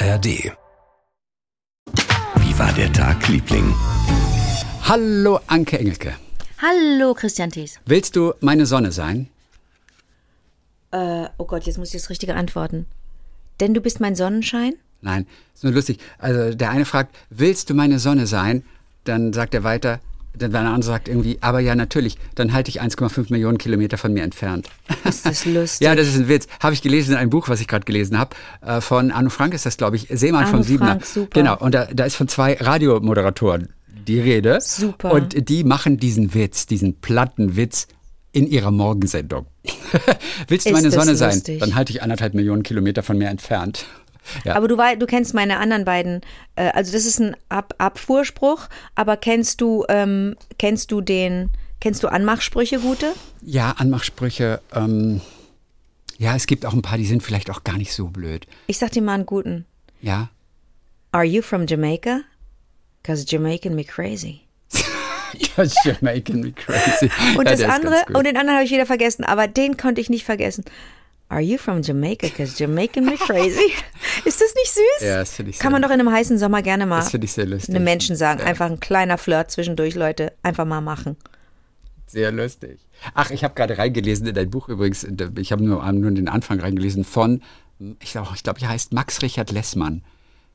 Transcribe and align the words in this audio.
ARD. 0.00 0.52
Wie 2.36 2.58
war 2.58 2.72
der 2.74 2.92
Tag, 2.92 3.26
Liebling? 3.26 3.74
Hallo 4.84 5.40
Anke 5.48 5.76
Engelke. 5.76 6.14
Hallo 6.62 7.14
Christian 7.14 7.50
Thies. 7.50 7.80
Willst 7.84 8.14
du 8.14 8.32
meine 8.40 8.64
Sonne 8.64 8.92
sein? 8.92 9.28
Äh, 10.92 11.26
oh 11.38 11.46
Gott, 11.46 11.64
jetzt 11.64 11.78
muss 11.78 11.88
ich 11.88 12.00
das 12.00 12.10
Richtige 12.10 12.36
antworten. 12.36 12.86
Denn 13.58 13.74
du 13.74 13.80
bist 13.80 13.98
mein 13.98 14.14
Sonnenschein? 14.14 14.74
Nein, 15.00 15.26
ist 15.52 15.64
nur 15.64 15.72
lustig. 15.72 15.98
Also 16.18 16.54
der 16.54 16.70
eine 16.70 16.84
fragt, 16.84 17.16
willst 17.30 17.68
du 17.68 17.74
meine 17.74 17.98
Sonne 17.98 18.28
sein? 18.28 18.64
Dann 19.02 19.32
sagt 19.32 19.52
er 19.52 19.64
weiter, 19.64 19.98
dann 20.42 20.52
der 20.52 20.60
andere 20.62 20.82
sagt 20.82 21.08
irgendwie, 21.08 21.38
aber 21.40 21.60
ja, 21.60 21.74
natürlich, 21.74 22.18
dann 22.34 22.52
halte 22.52 22.70
ich 22.70 22.80
1,5 22.80 23.26
Millionen 23.30 23.58
Kilometer 23.58 23.98
von 23.98 24.12
mir 24.12 24.22
entfernt. 24.22 24.68
Ist 25.04 25.26
das 25.26 25.44
lustig? 25.44 25.84
ja, 25.84 25.94
das 25.94 26.08
ist 26.08 26.16
ein 26.16 26.28
Witz. 26.28 26.46
Habe 26.60 26.74
ich 26.74 26.82
gelesen 26.82 27.12
in 27.12 27.18
einem 27.18 27.30
Buch, 27.30 27.48
was 27.48 27.60
ich 27.60 27.68
gerade 27.68 27.84
gelesen 27.84 28.18
habe. 28.18 28.36
Äh, 28.64 28.80
von 28.80 29.10
Anno 29.10 29.30
Frank 29.30 29.54
ist 29.54 29.66
das, 29.66 29.76
glaube 29.76 29.96
ich. 29.96 30.08
Seemann 30.10 30.44
Arno 30.44 30.58
vom 30.58 30.62
Siebener. 30.62 30.90
Frank, 30.92 31.06
super. 31.06 31.40
Genau, 31.40 31.58
und 31.58 31.74
da, 31.74 31.86
da 31.86 32.04
ist 32.04 32.16
von 32.16 32.28
zwei 32.28 32.54
Radiomoderatoren 32.54 33.68
die 34.08 34.20
Rede. 34.20 34.58
Super. 34.60 35.12
Und 35.12 35.48
die 35.48 35.64
machen 35.64 35.98
diesen 35.98 36.34
Witz, 36.34 36.66
diesen 36.66 37.00
platten 37.00 37.56
Witz 37.56 37.86
in 38.32 38.46
ihrer 38.46 38.70
Morgensendung. 38.70 39.46
Willst 40.48 40.66
du 40.66 40.72
meine 40.72 40.90
Sonne 40.90 41.16
sein? 41.16 41.34
lustig. 41.34 41.60
Dann 41.60 41.74
halte 41.74 41.92
ich 41.92 42.02
anderthalb 42.02 42.34
Millionen 42.34 42.62
Kilometer 42.62 43.02
von 43.02 43.18
mir 43.18 43.28
entfernt. 43.28 43.86
Ja. 44.44 44.56
Aber 44.56 44.68
du, 44.68 44.76
du 44.76 45.06
kennst 45.06 45.34
meine 45.34 45.58
anderen 45.58 45.84
beiden. 45.84 46.20
Äh, 46.56 46.70
also 46.70 46.92
das 46.92 47.04
ist 47.04 47.20
ein 47.20 47.36
Ab 47.48 47.74
Abfuhrspruch. 47.78 48.68
Aber 48.94 49.16
kennst 49.16 49.60
du, 49.60 49.84
ähm, 49.88 50.36
kennst 50.58 50.90
du 50.90 51.00
den, 51.00 51.50
kennst 51.80 52.02
du 52.02 52.08
Anmachsprüche 52.08 52.80
gute? 52.80 53.12
Ja, 53.42 53.74
Anmachsprüche. 53.78 54.60
Ähm, 54.74 55.20
ja, 56.18 56.34
es 56.34 56.46
gibt 56.46 56.66
auch 56.66 56.72
ein 56.72 56.82
paar, 56.82 56.98
die 56.98 57.06
sind 57.06 57.22
vielleicht 57.22 57.50
auch 57.50 57.64
gar 57.64 57.78
nicht 57.78 57.92
so 57.92 58.08
blöd. 58.08 58.46
Ich 58.66 58.78
sag 58.78 58.90
dir 58.92 59.02
mal 59.02 59.14
einen 59.14 59.26
guten. 59.26 59.64
Ja. 60.00 60.30
Are 61.12 61.24
you 61.24 61.42
from 61.42 61.66
Jamaica? 61.66 62.22
Cause 63.02 63.24
Jamaican 63.26 63.74
me 63.74 63.84
crazy. 63.84 64.42
Because 65.32 65.74
you're 65.84 65.96
making 66.00 66.40
me 66.40 66.52
crazy. 66.52 67.10
Und 67.36 67.46
ja, 67.48 67.56
das 67.56 67.62
andere, 67.62 68.04
und 68.14 68.26
den 68.26 68.36
anderen 68.36 68.56
habe 68.58 68.64
ich 68.64 68.70
wieder 68.70 68.86
vergessen, 68.86 69.24
aber 69.24 69.46
den 69.46 69.76
konnte 69.76 70.00
ich 70.00 70.10
nicht 70.10 70.24
vergessen. 70.24 70.64
Are 71.30 71.40
you 71.42 71.58
from 71.58 71.82
Jamaica? 71.82 72.28
Cause 72.30 72.54
Jamaican 72.56 73.04
me 73.04 73.16
crazy. 73.16 73.72
Ist 74.24 74.40
das 74.40 74.54
nicht 74.54 74.72
süß? 74.72 75.06
Ja, 75.08 75.16
das 75.18 75.32
finde 75.34 75.50
ich 75.50 75.58
Kann 75.58 75.72
man 75.72 75.82
doch 75.82 75.90
in 75.90 76.00
einem 76.00 76.10
heißen 76.10 76.38
Sommer 76.38 76.62
gerne 76.62 76.86
mal 76.86 77.00
Das 77.00 77.10
finde 77.10 77.26
ich 77.26 77.32
sehr 77.32 77.44
lustig. 77.46 77.74
einem 77.74 77.84
Menschen 77.84 78.16
sagen. 78.16 78.40
Einfach 78.40 78.66
ein 78.66 78.80
kleiner 78.80 79.18
Flirt 79.18 79.50
zwischendurch, 79.50 79.94
Leute. 79.94 80.32
Einfach 80.42 80.64
mal 80.64 80.80
machen. 80.80 81.16
Sehr 82.06 82.32
lustig. 82.32 82.78
Ach, 83.14 83.30
ich 83.30 83.44
habe 83.44 83.54
gerade 83.54 83.76
reingelesen 83.76 84.26
in 84.26 84.34
dein 84.34 84.48
Buch 84.50 84.68
übrigens. 84.70 85.06
Ich 85.36 85.52
habe 85.52 85.62
nur, 85.62 85.92
nur 85.92 86.10
den 86.10 86.28
Anfang 86.28 86.60
reingelesen 86.60 87.04
von, 87.04 87.42
ich 88.00 88.12
glaube, 88.12 88.28
ich 88.34 88.42
glaub, 88.42 88.60
er 88.62 88.70
heißt 88.70 88.94
Max 88.94 89.20
Richard 89.20 89.50
Lessmann. 89.52 90.02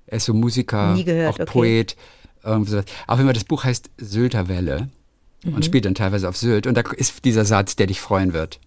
Er 0.07 0.17
ist 0.17 0.25
so 0.25 0.33
Musiker, 0.33 0.93
Nie 0.95 1.03
gehört, 1.03 1.29
auch 1.35 1.39
okay. 1.39 1.45
Poet. 1.45 1.95
Sowas. 2.43 2.85
Auf 3.07 3.17
jeden 3.19 3.27
Fall, 3.27 3.33
das 3.33 3.43
Buch 3.45 3.63
heißt 3.63 3.89
Sylter 3.97 4.47
Welle 4.49 4.89
Mhm. 5.45 5.55
und 5.55 5.65
spielt 5.65 5.83
dann 5.85 5.93
teilweise 5.93 6.27
auf 6.29 6.37
Sylt. 6.37 6.67
Und 6.67 6.75
da 6.75 6.81
ist 6.95 7.25
dieser 7.25 7.43
Satz, 7.45 7.75
der 7.75 7.87
dich 7.87 7.99
freuen 8.01 8.31
wird. 8.33 8.59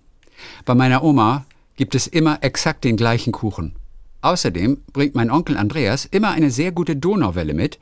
Bei 0.67 0.75
meiner 0.75 1.03
Oma 1.03 1.47
gibt 1.77 1.95
es 1.95 2.07
immer 2.07 2.43
exakt 2.43 2.85
den 2.85 2.97
gleichen 2.97 3.33
Kuchen. 3.33 3.75
Außerdem 4.23 4.83
bringt 4.93 5.15
mein 5.15 5.31
Onkel 5.31 5.57
Andreas 5.57 6.05
immer 6.05 6.31
eine 6.31 6.51
sehr 6.51 6.73
gute 6.73 6.97
Donauwelle 6.97 7.55
mit, 7.55 7.79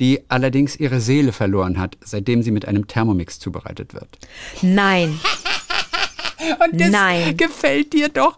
die 0.00 0.20
allerdings 0.28 0.76
ihre 0.76 1.00
Seele 1.00 1.32
verloren 1.32 1.78
hat, 1.78 1.96
seitdem 2.00 2.42
sie 2.42 2.52
mit 2.52 2.68
einem 2.68 2.86
Thermomix 2.86 3.38
zubereitet 3.38 3.94
wird. 3.94 4.18
Nein. 4.62 5.18
Und 6.72 6.80
das 6.80 6.90
Nein. 6.90 7.36
gefällt 7.36 7.92
dir 7.92 8.08
doch. 8.08 8.36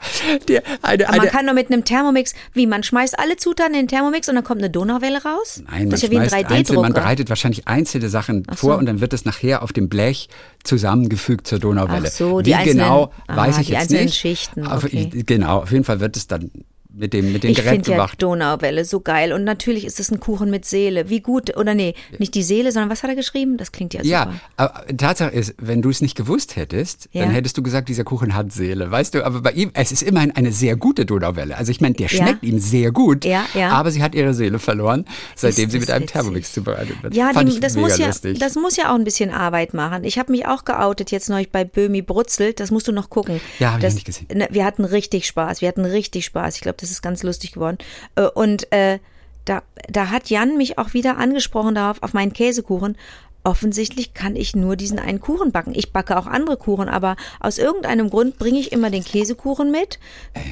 Dir 0.49 0.63
eine, 0.83 1.07
Aber 1.07 1.17
man 1.17 1.21
eine, 1.23 1.31
kann 1.31 1.47
doch 1.47 1.53
mit 1.55 1.71
einem 1.71 1.85
Thermomix, 1.85 2.35
wie, 2.55 2.67
man 2.67 2.83
schmeißt 2.83 3.19
alle 3.19 3.37
Zutaten 3.37 3.75
in 3.75 3.81
den 3.83 3.89
Thermomix 3.89 4.29
und 4.29 4.35
dann 4.37 4.45
kommt 4.45 4.61
eine 4.61 4.71
Donauwelle 4.71 5.23
raus? 5.23 5.63
Nein, 5.71 5.81
man, 5.83 5.91
das 5.91 6.03
ist 6.03 6.05
ja 6.05 6.11
wie 6.11 6.19
ein 6.19 6.29
schmeißt 6.29 6.51
einzel, 6.51 6.77
man 6.77 6.85
3D-Drucker. 6.93 7.01
bereitet 7.01 7.29
wahrscheinlich 7.29 7.69
einzelne 7.69 8.09
Sachen 8.09 8.45
Ach 8.49 8.57
vor 8.59 8.73
so. 8.75 8.79
und 8.79 8.87
dann 8.87 9.01
wird 9.01 9.13
es 9.13 9.25
nachher 9.25 9.63
auf 9.63 9.73
dem 9.73 9.89
Blech 9.89 10.29
zusammengefügt 10.65 11.47
zur 11.47 11.59
Donauwelle. 11.59 12.09
Ach 12.09 12.13
so, 12.13 12.39
Wie 12.39 12.43
die 12.45 12.55
einzelnen- 12.55 12.79
genau, 12.85 13.13
ah, 13.27 13.37
weiß 13.37 13.59
ich 13.59 13.67
die 13.67 13.73
jetzt 13.73 13.83
einzelnen 13.83 14.05
nicht. 14.07 14.19
Schichten, 14.19 14.67
okay. 14.67 15.11
Genau, 15.27 15.63
auf 15.63 15.73
jeden 15.73 15.85
Fall 15.85 16.01
wird 16.01 16.17
es 16.17 16.27
dann 16.27 16.51
mit 16.93 17.13
dem, 17.13 17.33
mit 17.33 17.43
dem 17.45 17.51
Ich 17.51 17.57
Gerät 17.59 17.87
finde 17.87 17.93
ja. 17.93 18.07
Donauwelle 18.19 18.85
so 18.85 19.01
geil. 19.01 19.33
Und 19.33 19.45
natürlich 19.45 19.85
ist 19.85 20.01
es 20.01 20.11
ein 20.11 20.21
Kuchen 20.21 20.51
mit 20.51 20.65
Seele. 20.65 21.09
Wie 21.09 21.21
gut, 21.21 21.57
oder 21.57 21.75
nee, 21.75 21.95
nicht 22.19 22.35
die 22.35 22.43
Seele, 22.43 22.73
sondern 22.73 22.91
was 22.91 23.03
hat 23.03 23.11
er 23.11 23.17
geschrieben? 23.17 23.57
Das 23.57 23.73
klingt 23.73 23.95
ja 23.95 24.01
super. 24.01 24.11
Ja, 24.11 24.41
aber 24.57 24.87
Tatsache 24.97 25.31
ist, 25.31 25.55
wenn 25.59 25.83
du 25.83 25.91
es 25.91 26.01
nicht 26.01 26.17
gewusst 26.17 26.57
hättest, 26.57 27.09
Ja. 27.13 27.23
dann 27.25 27.31
hättest 27.33 27.57
du 27.57 27.63
gesagt, 27.63 27.89
dieser 27.89 28.05
Kuchen 28.05 28.35
hat 28.35 28.53
Seele. 28.53 28.91
Weißt 28.91 29.15
du, 29.15 29.25
aber 29.25 29.41
bei 29.41 29.53
ihm, 29.53 29.71
es 29.75 29.93
ist 29.93 30.03
immerhin 30.03 30.33
eine 30.33 30.53
sehr 30.53 30.77
gute 30.77 31.07
Donauwelle. 31.07 31.57
Also 31.57 31.71
ich 31.71 31.81
meine, 31.81 31.95
der 31.95 32.09
Ja. 32.09 32.25
schmeckt 32.25 32.43
ihm 32.43 32.59
sehr 32.59 32.91
gut, 32.91 33.25
Ja, 33.25 33.45
ja. 33.55 33.71
aber 33.71 33.91
sie 33.91 34.03
hat 34.03 34.15
ihre 34.15 34.35
Seele 34.35 34.59
verloren, 34.59 35.05
seitdem 35.37 35.71
sie 35.71 35.79
mit 35.79 35.91
einem 35.91 36.03
witzig. 36.03 36.13
Thermomix 36.13 36.53
zubereitet 36.53 37.03
wird. 37.03 37.15
Ja, 37.15 37.31
ich 37.31 37.61
das, 37.61 37.75
mega 37.75 37.87
muss 37.89 37.99
ja, 37.99 38.07
lustig. 38.09 38.39
das 38.39 38.55
muss 38.57 38.77
ja 38.77 38.91
auch 38.91 38.97
ein 38.97 39.05
bisschen 39.05 39.31
Arbeit 39.31 39.75
machen. 39.75 40.05
Ich 40.05 40.19
habe 40.19 40.33
mich 40.33 40.47
auch 40.47 40.65
geoutet 40.65 41.11
jetzt 41.11 41.29
neulich 41.29 41.51
bei 41.51 41.65
Böhmi 41.65 42.03
Brutzelt. 42.03 42.59
Das 42.61 42.71
musst 42.71 42.89
du 42.89 42.93
noch 42.93 43.11
gucken. 43.11 43.41
Ja, 43.59 43.75
hab 43.75 43.83
ich 43.83 43.95
nicht 43.95 44.05
gesehen. 44.07 44.27
Ne, 44.35 44.49
wir 44.51 44.65
hatten 44.65 44.85
richtig 44.85 45.27
Spaß. 45.27 45.61
Wir 45.61 45.69
hatten 45.69 45.85
richtig 45.85 46.25
Spaß. 46.25 46.57
Ich 46.57 46.61
glaube, 46.63 46.80
das 46.81 46.91
ist 46.91 47.03
ganz 47.03 47.23
lustig 47.23 47.53
geworden. 47.53 47.79
Äh, 48.17 48.23
Und 48.35 48.71
äh, 48.73 48.99
da, 49.45 49.63
da 49.89 50.11
hat 50.11 50.31
Jan 50.31 50.57
mich 50.57 50.79
auch 50.79 50.93
wieder 50.95 51.17
angesprochen 51.17 51.75
darauf, 51.75 52.03
auf 52.03 52.13
meinen 52.13 52.33
Käsekuchen. 52.33 52.97
Offensichtlich 53.43 54.13
kann 54.13 54.37
ich 54.37 54.55
nur 54.55 54.77
diesen 54.77 54.99
einen 54.99 55.19
Kuchen 55.19 55.51
backen. 55.51 55.73
Ich 55.75 55.93
backe 55.95 56.19
auch 56.19 56.27
andere 56.27 56.59
Kuchen, 56.59 56.91
aber 56.91 57.17
aus 57.41 57.57
irgendeinem 57.57 58.11
Grund 58.11 58.39
bringe 58.39 58.59
ich 58.59 58.71
immer 58.71 58.91
den 58.91 59.03
Käsekuchen 59.03 59.71
mit. 59.71 59.99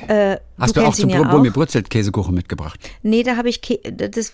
Äh, 0.09 0.38
Hast 0.59 0.75
du, 0.75 0.81
auch 0.81 0.84
kennst 0.84 1.00
zum 1.00 1.11
ja 1.11 1.21
auch. 1.31 1.53
Brutzelt 1.53 1.91
Käsekuchen 1.91 2.34
mitgebracht? 2.34 2.81
Nee, 3.03 3.22
da 3.25 3.37
habe 3.37 3.50
ich 3.50 3.61
Kä 3.61 3.78
das 3.93 4.33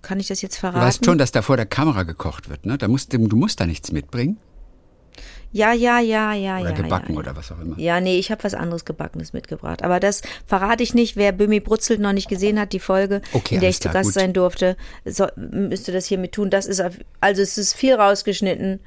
kann 0.00 0.18
ich 0.18 0.28
das 0.28 0.40
jetzt 0.40 0.56
Du 0.56 0.60
verraten? 0.60 0.80
weißt 0.80 1.04
schon, 1.04 1.18
dass 1.18 1.30
da 1.30 1.42
vor 1.42 1.58
der 1.58 1.66
Kamera 1.66 2.04
gekocht 2.04 2.48
wird, 2.48 2.64
ne? 2.64 2.78
Da 2.78 2.88
musst, 2.88 3.12
du 3.12 3.18
du 3.18 3.36
musst 3.36 3.60
da 3.60 3.66
nichts 3.66 3.92
mitbringen. 3.92 4.38
Ja, 5.52 5.72
ja, 5.72 5.98
ja, 5.98 6.32
ja, 6.32 6.60
Oder 6.60 6.70
ja. 6.70 6.76
gebacken 6.76 7.08
ja, 7.08 7.14
ja. 7.14 7.18
oder 7.18 7.36
was 7.36 7.50
auch 7.50 7.60
immer. 7.60 7.76
Ja, 7.78 8.00
nee, 8.00 8.18
ich 8.18 8.30
habe 8.30 8.44
was 8.44 8.54
anderes 8.54 8.84
Gebackenes 8.84 9.32
mitgebracht. 9.32 9.82
Aber 9.82 9.98
das 9.98 10.22
verrate 10.46 10.82
ich 10.82 10.94
nicht. 10.94 11.16
Wer 11.16 11.32
Böhmi 11.32 11.58
Brutzelt 11.58 11.98
noch 12.00 12.12
nicht 12.12 12.28
gesehen 12.28 12.58
hat, 12.60 12.72
die 12.72 12.78
Folge, 12.78 13.20
Okay, 13.32 13.56
in 13.56 13.60
der 13.60 13.70
ich 13.70 13.80
zu 13.80 13.88
Gast 13.88 14.10
gut. 14.10 14.14
sein 14.14 14.32
durfte, 14.32 14.76
so, 15.04 15.26
müsste 15.36 15.90
das 15.90 16.06
hiermit 16.06 16.32
tun. 16.32 16.50
Das 16.50 16.66
ist, 16.66 16.80
also 17.20 17.42
es 17.42 17.58
ist 17.58 17.74
viel 17.74 17.94
rausgeschnitten. 17.94 18.80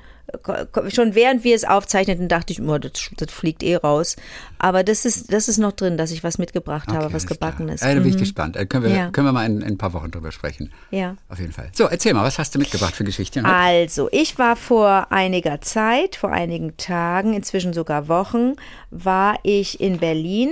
Schon 0.90 1.16
während 1.16 1.44
wir 1.44 1.56
es 1.56 1.66
aufzeichneten, 1.66 2.28
dachte 2.30 2.54
ich, 2.54 2.62
oh, 2.62 2.78
das, 2.78 2.94
das 3.18 3.32
fliegt 3.32 3.62
eh 3.62 3.76
raus. 3.76 4.16
Aber 4.58 4.84
das 4.84 5.06
ist, 5.06 5.32
das 5.34 5.48
ist 5.48 5.58
noch 5.58 5.74
drin, 5.74 5.98
dass 5.98 6.12
ich 6.12 6.24
was 6.24 6.38
mitgebracht 6.38 6.88
habe, 6.88 7.06
Okay, 7.06 7.14
was 7.14 7.24
alles 7.24 7.38
klar. 7.38 7.52
Gebackenes. 7.52 7.82
Ja, 7.82 7.94
da 7.94 8.00
bin 8.00 8.08
ich 8.10 8.16
Mhm. 8.16 8.20
gespannt. 8.20 8.56
Äh, 8.56 8.66
können, 8.66 8.86
wir, 8.86 8.92
Ja. 8.96 9.10
können 9.12 9.28
wir 9.28 9.32
mal 9.34 9.46
in, 9.46 9.58
in 9.62 9.64
ein 9.74 9.78
paar 9.78 9.94
Wochen 9.94 10.10
drüber 10.12 10.32
sprechen. 10.32 10.72
Ja. 10.92 11.18
Auf 11.30 11.40
jeden 11.40 11.52
Fall. 11.52 11.70
So, 11.74 11.86
erzähl 11.88 12.14
mal, 12.14 12.24
was 12.24 12.40
hast 12.40 12.56
du 12.56 12.60
mitgebracht 12.60 12.96
für 12.96 13.04
Geschichten? 13.04 13.46
Also, 13.46 14.08
ich 14.12 14.40
war 14.40 14.56
vor 14.56 15.08
einiger 15.12 15.62
Zeit, 15.62 16.16
vor 16.16 16.32
einigen 16.32 16.78
Tagen, 16.78 17.34
inzwischen 17.34 17.74
sogar 17.74 18.08
Wochen, 18.08 18.56
war 18.92 19.38
ich 19.44 19.82
in 19.82 20.00
Berlin, 20.00 20.52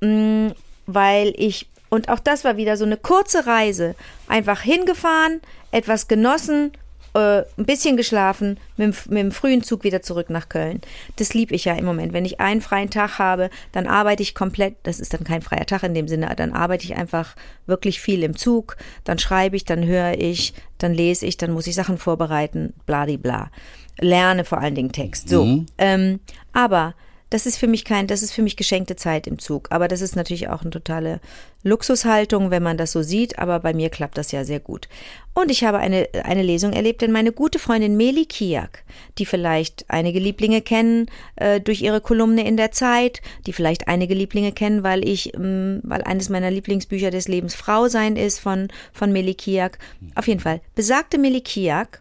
mh, 0.00 0.52
weil 0.86 1.34
ich, 1.36 1.68
und 1.88 2.08
auch 2.08 2.20
das 2.20 2.44
war 2.44 2.56
wieder 2.56 2.76
so 2.76 2.84
eine 2.84 2.96
kurze 2.96 3.46
Reise, 3.46 3.96
einfach 4.28 4.60
hingefahren, 4.62 5.40
etwas 5.72 6.08
genossen, 6.08 6.72
äh, 7.14 7.42
ein 7.58 7.64
bisschen 7.66 7.96
geschlafen, 7.96 8.58
mit, 8.76 8.94
dem- 8.94 9.10
mit 9.12 9.18
dem 9.18 9.32
frühen 9.32 9.62
Zug 9.62 9.84
wieder 9.84 10.02
zurück 10.02 10.30
nach 10.30 10.48
Köln. 10.48 10.80
Das 11.16 11.34
lieb 11.34 11.52
ich 11.52 11.64
ja 11.64 11.74
im 11.74 11.84
Moment. 11.84 12.12
Wenn 12.12 12.24
ich 12.24 12.40
einen 12.40 12.60
freien 12.60 12.90
Tag 12.90 13.18
habe, 13.18 13.50
dann 13.72 13.86
arbeite 13.86 14.22
ich 14.22 14.34
komplett, 14.34 14.76
das 14.84 15.00
ist 15.00 15.12
dann 15.14 15.24
kein 15.24 15.42
freier 15.42 15.66
Tag 15.66 15.82
in 15.82 15.94
dem 15.94 16.08
Sinne, 16.08 16.32
dann 16.36 16.52
arbeite 16.52 16.84
ich 16.84 16.96
einfach 16.96 17.34
wirklich 17.66 18.00
viel 18.00 18.22
im 18.22 18.36
Zug, 18.36 18.76
dann 19.04 19.18
schreibe 19.18 19.56
ich, 19.56 19.64
dann 19.64 19.84
höre 19.84 20.18
ich, 20.18 20.54
dann 20.78 20.94
lese 20.94 21.26
ich, 21.26 21.36
dann 21.36 21.52
muss 21.52 21.66
ich 21.66 21.74
Sachen 21.74 21.98
vorbereiten, 21.98 22.74
bladibla. 22.86 23.50
Lerne 23.98 24.44
vor 24.44 24.58
allen 24.58 24.74
Dingen 24.74 24.92
Text. 24.92 25.28
So. 25.28 25.44
Ähm, 25.78 26.20
aber 26.52 26.94
das 27.30 27.46
ist 27.46 27.56
für 27.56 27.68
mich 27.68 27.84
kein, 27.84 28.08
das 28.08 28.22
ist 28.22 28.32
für 28.32 28.42
mich 28.42 28.56
geschenkte 28.56 28.96
Zeit 28.96 29.28
im 29.28 29.38
Zug. 29.38 29.68
Aber 29.70 29.86
das 29.86 30.00
ist 30.00 30.16
natürlich 30.16 30.48
auch 30.48 30.62
eine 30.62 30.70
totale 30.70 31.20
Luxushaltung, 31.62 32.50
wenn 32.50 32.62
man 32.62 32.76
das 32.76 32.90
so 32.90 33.02
sieht. 33.02 33.38
Aber 33.38 33.60
bei 33.60 33.72
mir 33.72 33.88
klappt 33.88 34.18
das 34.18 34.32
ja 34.32 34.44
sehr 34.44 34.58
gut. 34.58 34.88
Und 35.32 35.50
ich 35.50 35.62
habe 35.62 35.78
eine, 35.78 36.08
eine 36.24 36.42
Lesung 36.42 36.72
erlebt, 36.72 37.02
denn 37.02 37.12
meine 37.12 37.30
gute 37.30 37.60
Freundin 37.60 37.96
Meli 37.96 38.26
Kiak, 38.26 38.82
die 39.18 39.26
vielleicht 39.26 39.88
einige 39.88 40.18
Lieblinge 40.18 40.60
kennen 40.60 41.06
äh, 41.36 41.60
durch 41.60 41.82
ihre 41.82 42.00
Kolumne 42.00 42.44
in 42.46 42.56
der 42.56 42.72
Zeit, 42.72 43.22
die 43.46 43.52
vielleicht 43.52 43.86
einige 43.86 44.14
Lieblinge 44.14 44.50
kennen, 44.50 44.82
weil 44.82 45.08
ich, 45.08 45.32
ähm, 45.34 45.80
weil 45.84 46.02
eines 46.02 46.30
meiner 46.30 46.50
Lieblingsbücher 46.50 47.12
des 47.12 47.28
Lebens 47.28 47.54
Frau 47.54 47.86
sein 47.86 48.16
ist 48.16 48.40
von, 48.40 48.68
von 48.92 49.12
Meli 49.12 49.34
Kiak. 49.34 49.78
Auf 50.16 50.26
jeden 50.26 50.40
Fall. 50.40 50.60
Besagte 50.74 51.16
Meli 51.16 51.42
Kiak 51.42 52.00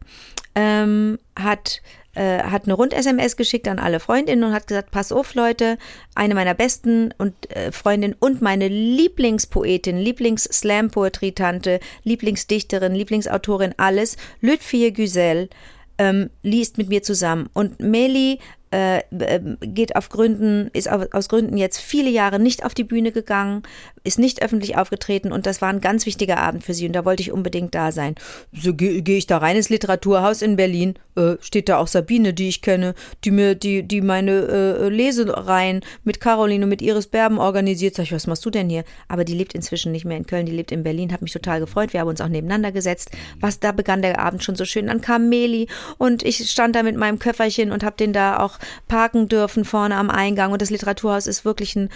ähm, 0.56 1.20
hat 1.36 1.82
äh, 2.16 2.44
hat 2.44 2.66
eine 2.66 2.74
Rund-SMS 2.74 3.38
geschickt 3.38 3.68
an 3.68 3.80
alle 3.80 4.00
Freundinnen 4.00 4.44
und 4.44 4.54
hat 4.54 4.68
gesagt, 4.68 4.92
pass 4.92 5.12
auf 5.12 5.36
Leute, 5.36 5.78
eine 6.16 6.36
meiner 6.36 6.54
besten 6.54 7.14
und 7.18 7.34
äh, 7.56 7.72
Freundin 7.72 8.16
und 8.20 8.42
meine 8.42 8.68
Lieblingspoetin, 8.68 9.98
Lieblings-Slam-Poetry-Tante, 9.98 11.80
Lieblingsdichterin, 12.04 12.96
Lieblingsautorin, 12.96 13.76
alles, 13.78 14.18
Lütfie 14.42 14.92
Güsel, 14.92 15.50
ähm, 15.98 16.30
liest 16.42 16.78
mit 16.78 16.90
mir 16.90 17.04
zusammen. 17.04 17.50
Und 17.54 17.80
Meli 17.80 18.40
äh, 18.72 19.00
äh, 19.00 19.40
geht 19.62 19.96
auf 19.96 20.10
Gründen, 20.10 20.70
ist 20.74 20.90
aus 20.90 21.30
Gründen 21.30 21.58
jetzt 21.58 21.80
viele 21.80 22.10
Jahre 22.10 22.40
nicht 22.40 22.64
auf 22.64 22.74
die 22.74 22.84
Bühne 22.84 23.12
gegangen, 23.12 23.64
ist 24.04 24.20
nicht 24.20 24.44
öffentlich 24.44 24.78
aufgetreten 24.78 25.32
und 25.32 25.46
das 25.46 25.62
war 25.62 25.70
ein 25.70 25.82
ganz 25.82 26.06
wichtiger 26.06 26.38
Abend 26.38 26.64
für 26.64 26.74
sie 26.74 26.86
und 26.86 26.94
da 26.94 27.06
wollte 27.06 27.22
ich 27.22 27.32
unbedingt 27.32 27.74
da 27.74 27.92
sein. 27.92 28.16
So 28.54 28.74
gehe 28.74 29.02
geh 29.02 29.18
ich 29.18 29.28
da 29.28 29.40
rein 29.40 29.56
ins 29.56 29.70
Literaturhaus 29.70 30.42
in 30.42 30.56
Berlin, 30.56 30.96
äh, 31.16 31.38
steht 31.42 31.68
da 31.68 31.78
auch 31.78 31.88
Sabine, 31.88 32.34
die 32.34 32.50
ich 32.50 32.62
kenne, 32.62 32.94
die 33.24 33.32
mir, 33.32 33.56
die, 33.56 33.84
die 33.84 34.02
meine 34.02 34.32
äh, 34.32 34.90
Lesereien 34.90 35.82
mit 36.04 36.20
Caroline 36.20 36.64
und 36.64 36.70
mit 36.70 36.82
Iris 36.82 37.08
Berben 37.08 37.40
organisiert. 37.40 37.96
Sag 37.96 38.04
ich, 38.04 38.12
was 38.12 38.28
machst 38.28 38.46
du 38.46 38.50
denn 38.50 38.70
hier? 38.70 38.84
Aber 39.08 39.26
die 39.26 39.34
lebt 39.34 39.56
inzwischen 39.56 39.92
nicht 39.92 40.06
mehr 40.06 40.18
in 40.18 40.28
Köln, 40.28 40.46
die 40.46 40.52
lebt 40.52 40.72
in 40.72 40.84
Berlin, 40.84 41.12
hat 41.12 41.22
mich 41.22 41.34
total 41.34 41.60
gefreut. 41.60 41.94
Wir 41.94 42.02
haben 42.02 42.08
uns 42.08 42.22
auch 42.22 42.28
nebeneinander 42.28 42.72
gesetzt. 42.72 43.12
Was, 43.40 43.60
da 43.60 43.72
begann 43.72 44.02
der 44.02 44.20
Abend 44.20 44.44
schon 44.44 44.56
so 44.56 44.66
schön. 44.66 44.88
Dann 44.88 45.02
kam 45.02 45.30
Meli 45.30 45.68
und 45.98 46.24
ich 46.24 46.50
stand 46.50 46.76
da 46.76 46.84
mit 46.84 46.96
meinem 46.96 47.20
Köfferchen 47.20 47.72
und 47.72 47.84
habe 47.84 47.98
den 47.98 48.14
da 48.14 48.40
auch 48.40 48.59
parken 48.88 49.28
dürfen 49.28 49.66
vorne 49.66 49.96
am 49.96 50.10
Eingang. 50.10 50.52
Und 50.52 50.62
das 50.62 50.70
Literaturhaus 50.70 51.28
ist 51.28 51.46
wirklich 51.46 51.76
ein 51.76 51.90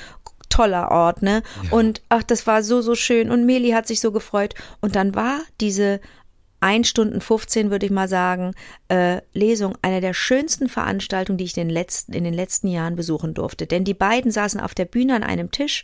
toller 0.50 0.92
Ort, 0.92 1.22
ne? 1.22 1.42
Ja. 1.64 1.72
Und 1.72 2.02
ach, 2.10 2.24
das 2.24 2.46
war 2.46 2.64
so, 2.64 2.82
so 2.82 2.96
schön. 2.96 3.32
Und 3.32 3.46
Meli 3.46 3.72
hat 3.72 3.88
sich 3.88 4.00
so 4.00 4.12
gefreut. 4.12 4.54
Und 4.82 4.96
dann 4.96 5.16
war 5.16 5.40
diese 5.60 6.00
1 6.64 6.88
Stunden 6.88 7.20
15, 7.20 7.72
würde 7.72 7.86
ich 7.86 7.92
mal 7.92 8.08
sagen, 8.08 8.54
äh, 8.88 9.20
Lesung, 9.34 9.78
eine 9.82 10.00
der 10.00 10.14
schönsten 10.14 10.70
Veranstaltungen, 10.70 11.38
die 11.38 11.44
ich 11.44 11.58
in 11.58 11.68
den, 11.68 11.74
letzten, 11.74 12.14
in 12.14 12.24
den 12.24 12.34
letzten 12.34 12.70
Jahren 12.70 12.96
besuchen 12.96 13.34
durfte. 13.34 13.68
Denn 13.68 13.84
die 13.84 13.94
beiden 13.94 14.32
saßen 14.32 14.62
auf 14.62 14.74
der 14.74 14.86
Bühne 14.86 15.14
an 15.14 15.24
einem 15.24 15.52
Tisch 15.52 15.84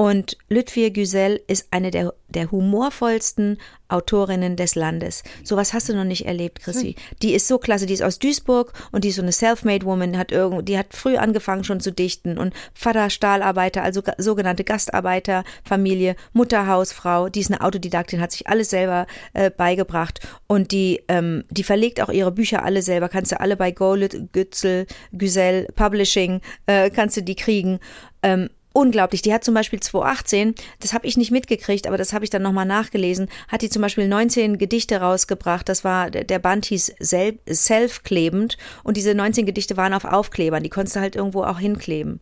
und 0.00 0.38
Lütfir 0.48 0.92
Güsel 0.92 1.42
ist 1.46 1.66
eine 1.72 1.90
der, 1.90 2.14
der 2.28 2.50
humorvollsten 2.50 3.58
Autorinnen 3.88 4.56
des 4.56 4.74
Landes. 4.74 5.22
Sowas 5.44 5.74
hast 5.74 5.90
du 5.90 5.94
noch 5.94 6.04
nicht 6.04 6.24
erlebt, 6.24 6.62
Chrissy. 6.62 6.94
Die 7.20 7.34
ist 7.34 7.46
so 7.46 7.58
klasse, 7.58 7.84
die 7.84 7.92
ist 7.92 8.02
aus 8.02 8.18
Duisburg 8.18 8.72
und 8.92 9.04
die 9.04 9.08
ist 9.08 9.16
so 9.16 9.22
eine 9.22 9.32
self-made 9.32 9.84
woman, 9.84 10.16
hat 10.16 10.32
irgend, 10.32 10.66
die 10.70 10.78
hat 10.78 10.94
früh 10.94 11.18
angefangen 11.18 11.64
schon 11.64 11.80
zu 11.80 11.92
dichten 11.92 12.38
und 12.38 12.54
Vater 12.72 13.10
Stahlarbeiter, 13.10 13.82
also 13.82 14.00
sogenannte 14.16 14.64
Gastarbeiterfamilie, 14.64 16.16
Mutter 16.32 16.66
Hausfrau, 16.66 17.28
die 17.28 17.40
ist 17.40 17.50
eine 17.50 17.60
Autodidaktin, 17.60 18.22
hat 18.22 18.32
sich 18.32 18.46
alles 18.46 18.70
selber 18.70 19.06
äh, 19.34 19.50
beigebracht 19.50 20.26
und 20.46 20.72
die, 20.72 21.02
ähm, 21.08 21.44
die 21.50 21.62
verlegt 21.62 22.00
auch 22.00 22.08
ihre 22.08 22.32
Bücher 22.32 22.64
alle 22.64 22.80
selber, 22.80 23.10
kannst 23.10 23.32
du 23.32 23.40
alle 23.40 23.58
bei 23.58 23.70
Gützel, 23.70 24.86
Güsel 25.12 25.66
Publishing, 25.74 26.40
äh, 26.64 26.88
kannst 26.88 27.18
du 27.18 27.22
die 27.22 27.36
kriegen. 27.36 27.80
Ähm, 28.22 28.48
unglaublich. 28.72 29.22
Die 29.22 29.32
hat 29.32 29.44
zum 29.44 29.54
Beispiel 29.54 29.80
2018, 29.80 30.54
das 30.80 30.92
habe 30.92 31.06
ich 31.06 31.16
nicht 31.16 31.30
mitgekriegt, 31.30 31.86
aber 31.86 31.98
das 31.98 32.12
habe 32.12 32.24
ich 32.24 32.30
dann 32.30 32.42
nochmal 32.42 32.66
nachgelesen, 32.66 33.28
hat 33.48 33.62
die 33.62 33.70
zum 33.70 33.82
Beispiel 33.82 34.08
19 34.08 34.58
Gedichte 34.58 35.00
rausgebracht. 35.00 35.68
Das 35.68 35.84
war, 35.84 36.10
der 36.10 36.38
Band 36.38 36.66
hieß 36.66 36.94
Self-klebend 37.00 38.56
und 38.84 38.96
diese 38.96 39.14
19 39.14 39.46
Gedichte 39.46 39.76
waren 39.76 39.94
auf 39.94 40.04
Aufklebern. 40.04 40.62
Die 40.62 40.70
konntest 40.70 40.96
du 40.96 41.00
halt 41.00 41.16
irgendwo 41.16 41.42
auch 41.42 41.58
hinkleben. 41.58 42.20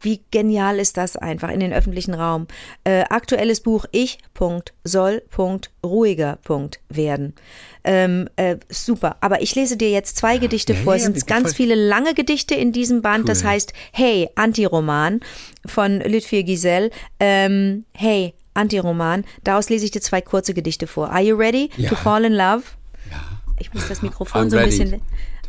Wie 0.00 0.22
genial 0.30 0.78
ist 0.78 0.96
das 0.96 1.16
einfach 1.16 1.50
in 1.50 1.60
den 1.60 1.72
öffentlichen 1.72 2.14
Raum? 2.14 2.46
Äh, 2.84 3.02
aktuelles 3.10 3.60
Buch 3.60 3.84
Ich, 3.92 4.18
Punkt, 4.32 4.72
soll, 4.84 5.22
Punkt, 5.30 5.70
ruhiger, 5.84 6.38
Punkt, 6.42 6.80
werden. 6.88 7.34
Ähm, 7.84 8.28
äh, 8.36 8.56
super. 8.68 9.16
Aber 9.20 9.42
ich 9.42 9.54
lese 9.54 9.76
dir 9.76 9.90
jetzt 9.90 10.16
zwei 10.16 10.38
Gedichte 10.38 10.74
ja, 10.74 10.80
vor. 10.80 10.94
Es 10.94 11.02
ja, 11.02 11.12
sind 11.12 11.26
ganz 11.26 11.54
viele 11.54 11.74
lange 11.74 12.14
Gedichte 12.14 12.54
in 12.54 12.72
diesem 12.72 13.02
Band. 13.02 13.20
Cool. 13.20 13.26
Das 13.26 13.44
heißt 13.44 13.72
Hey, 13.92 14.28
Antiroman 14.34 15.20
von 15.66 16.00
Lütfir 16.00 16.42
Giselle. 16.42 16.90
Ähm, 17.18 17.84
hey, 17.92 18.34
Antiroman. 18.54 19.24
Daraus 19.44 19.68
lese 19.68 19.84
ich 19.84 19.90
dir 19.90 20.00
zwei 20.00 20.20
kurze 20.20 20.54
Gedichte 20.54 20.86
vor. 20.86 21.10
Are 21.10 21.22
you 21.22 21.36
ready 21.36 21.70
ja. 21.76 21.88
to 21.88 21.96
fall 21.96 22.24
in 22.24 22.32
love? 22.32 22.62
Ja. 23.10 23.20
Ich 23.58 23.72
muss 23.74 23.88
das 23.88 24.02
Mikrofon 24.02 24.46
I'm 24.46 24.50
so 24.50 24.56
ein 24.56 24.64
bisschen. 24.64 25.02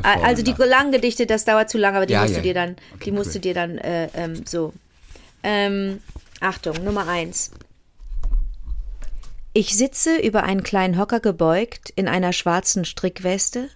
Also 0.03 0.43
die 0.43 0.53
langen 0.57 0.91
Gedichte, 0.91 1.25
das 1.25 1.45
dauert 1.45 1.69
zu 1.69 1.77
lange, 1.77 1.97
aber 1.97 2.05
die 2.05 2.15
musst 2.15 2.35
du 2.35 2.41
dir 2.41 2.53
dann, 2.53 2.71
okay, 2.93 3.05
die 3.05 3.11
musst 3.11 3.29
cool. 3.29 3.33
du 3.33 3.39
dir 3.39 3.53
dann 3.53 3.77
äh, 3.77 4.09
ähm, 4.15 4.43
so. 4.45 4.73
Ähm, 5.43 6.01
Achtung, 6.39 6.83
Nummer 6.83 7.07
eins. 7.07 7.51
Ich 9.53 9.75
sitze 9.75 10.17
über 10.17 10.43
einen 10.43 10.63
kleinen 10.63 10.97
Hocker 10.97 11.19
gebeugt 11.19 11.91
in 11.95 12.07
einer 12.07 12.33
schwarzen 12.33 12.85
Strickweste, 12.85 13.69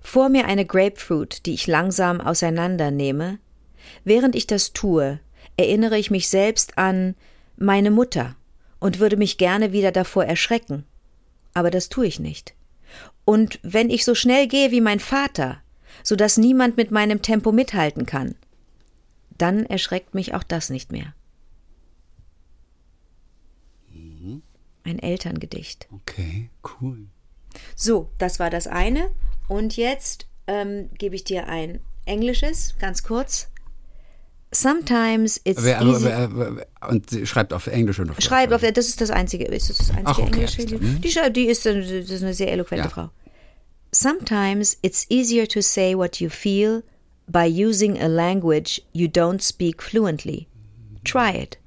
vor 0.00 0.28
mir 0.28 0.46
eine 0.46 0.64
Grapefruit, 0.64 1.46
die 1.46 1.54
ich 1.54 1.66
langsam 1.66 2.20
auseinandernehme. 2.20 3.38
Während 4.04 4.34
ich 4.34 4.46
das 4.46 4.72
tue, 4.72 5.20
erinnere 5.56 5.98
ich 5.98 6.10
mich 6.10 6.28
selbst 6.28 6.78
an 6.78 7.14
meine 7.56 7.90
Mutter 7.90 8.36
und 8.78 8.98
würde 8.98 9.16
mich 9.16 9.38
gerne 9.38 9.72
wieder 9.72 9.92
davor 9.92 10.24
erschrecken. 10.24 10.84
Aber 11.54 11.70
das 11.70 11.88
tue 11.88 12.06
ich 12.06 12.20
nicht. 12.20 12.54
Und 13.24 13.58
wenn 13.62 13.90
ich 13.90 14.04
so 14.04 14.14
schnell 14.14 14.46
gehe 14.46 14.70
wie 14.70 14.80
mein 14.80 15.00
Vater, 15.00 15.62
so 16.02 16.16
dass 16.16 16.36
niemand 16.36 16.76
mit 16.76 16.90
meinem 16.90 17.22
Tempo 17.22 17.52
mithalten 17.52 18.06
kann, 18.06 18.34
dann 19.38 19.66
erschreckt 19.66 20.14
mich 20.14 20.34
auch 20.34 20.42
das 20.42 20.70
nicht 20.70 20.92
mehr. 20.92 21.14
Ein 24.84 25.00
Elterngedicht. 25.00 25.88
Okay, 25.90 26.48
cool. 26.80 27.06
So, 27.74 28.08
das 28.18 28.38
war 28.38 28.50
das 28.50 28.68
eine. 28.68 29.10
Und 29.48 29.76
jetzt 29.76 30.28
ähm, 30.46 30.90
gebe 30.96 31.16
ich 31.16 31.24
dir 31.24 31.48
ein 31.48 31.80
englisches, 32.04 32.76
ganz 32.78 33.02
kurz. 33.02 33.48
Sometimes 34.52 35.40
it's 35.44 35.62
wer, 35.62 35.82
easy. 35.82 36.04
Wer, 36.04 36.66
und 36.88 37.10
sie 37.10 37.26
schreibt 37.26 37.52
auf 37.52 37.66
Englisch 37.66 37.98
und 37.98 38.10
auf 38.10 38.20
Schreibt 38.20 38.52
auf, 38.52 38.62
das 38.62 38.88
ist 38.88 39.00
das 39.00 39.10
einzige, 39.10 39.44
ist 39.44 39.70
das, 39.70 39.78
das 39.78 39.90
einzige 39.90 40.06
Ach, 40.06 40.18
okay, 40.18 40.26
Englische. 40.26 40.62
Mhm. 40.62 41.00
Die, 41.00 41.08
die, 41.08 41.32
die, 41.32 41.46
ist, 41.46 41.66
das 41.66 41.76
ist 41.76 42.22
eine 42.22 42.32
sehr 42.32 42.52
eloquente 42.52 42.84
ja. 42.84 42.90
Frau. 42.90 43.10
Sometimes 43.92 44.78
it's 44.82 45.06
easier 45.08 45.46
to 45.48 45.60
say 45.60 45.94
what 45.96 46.20
you 46.20 46.28
feel 46.28 46.82
by 47.28 47.46
using 47.46 48.00
a 48.00 48.06
language 48.06 48.80
you 48.92 49.08
don't 49.08 49.42
speak 49.42 49.82
fluently. 49.82 50.48
Try 51.04 51.30
it. 51.32 51.58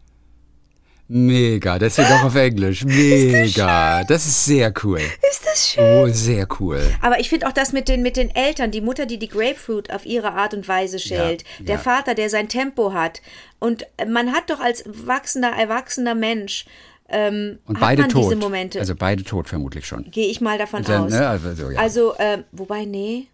Mega, 1.12 1.80
das 1.80 1.94
steht 1.94 2.06
auch 2.06 2.24
auf 2.24 2.36
Englisch. 2.36 2.86
Mega, 2.86 4.00
das, 4.02 4.08
das, 4.08 4.26
ist 4.28 4.46
sehr 4.46 4.72
cool. 4.84 5.00
Ist 5.00 5.44
das 5.44 5.70
schön? 5.70 5.84
Oh, 5.84 6.08
sehr 6.08 6.48
cool. 6.60 6.82
Aber 7.02 7.20
ich 7.20 7.30
finde 7.30 7.48
auch 7.48 7.52
das 7.52 7.74
mit 7.74 7.88
den, 7.88 8.04
mit 8.04 8.16
den 8.16 8.34
Eltern, 8.34 8.70
die 8.70 8.80
Mutter, 8.80 9.08
die 9.08 9.18
die 9.18 9.28
Grapefruit 9.28 9.92
auf 9.92 10.06
ihre 10.06 10.34
Art 10.34 10.54
und 10.54 10.68
Weise 10.68 11.00
schält, 11.00 11.44
ja, 11.58 11.66
der 11.66 11.76
ja. 11.76 11.82
Vater, 11.82 12.14
der 12.14 12.30
sein 12.30 12.48
Tempo 12.48 12.94
hat. 12.94 13.24
Und 13.58 13.88
man 14.08 14.32
hat 14.34 14.52
doch 14.52 14.60
als 14.60 14.84
wachsender, 14.86 15.50
erwachsener 15.50 16.14
Mensch 16.14 16.66
ähm, 17.10 17.58
und 17.66 17.80
beide 17.80 18.08
tot. 18.08 18.36
Also 18.78 18.96
beide 18.96 19.24
tot 19.24 19.48
vermutlich 19.48 19.88
schon. 19.88 20.10
Gehe 20.12 20.28
ich 20.28 20.42
mal 20.42 20.60
davon 20.60 20.84
dann, 20.84 21.06
aus. 21.06 21.12
Ne, 21.12 21.28
also, 21.28 21.72
ja. 21.72 21.80
also 21.80 22.16
äh, 22.18 22.44
wobei, 22.52 22.86
nee. 22.86 23.28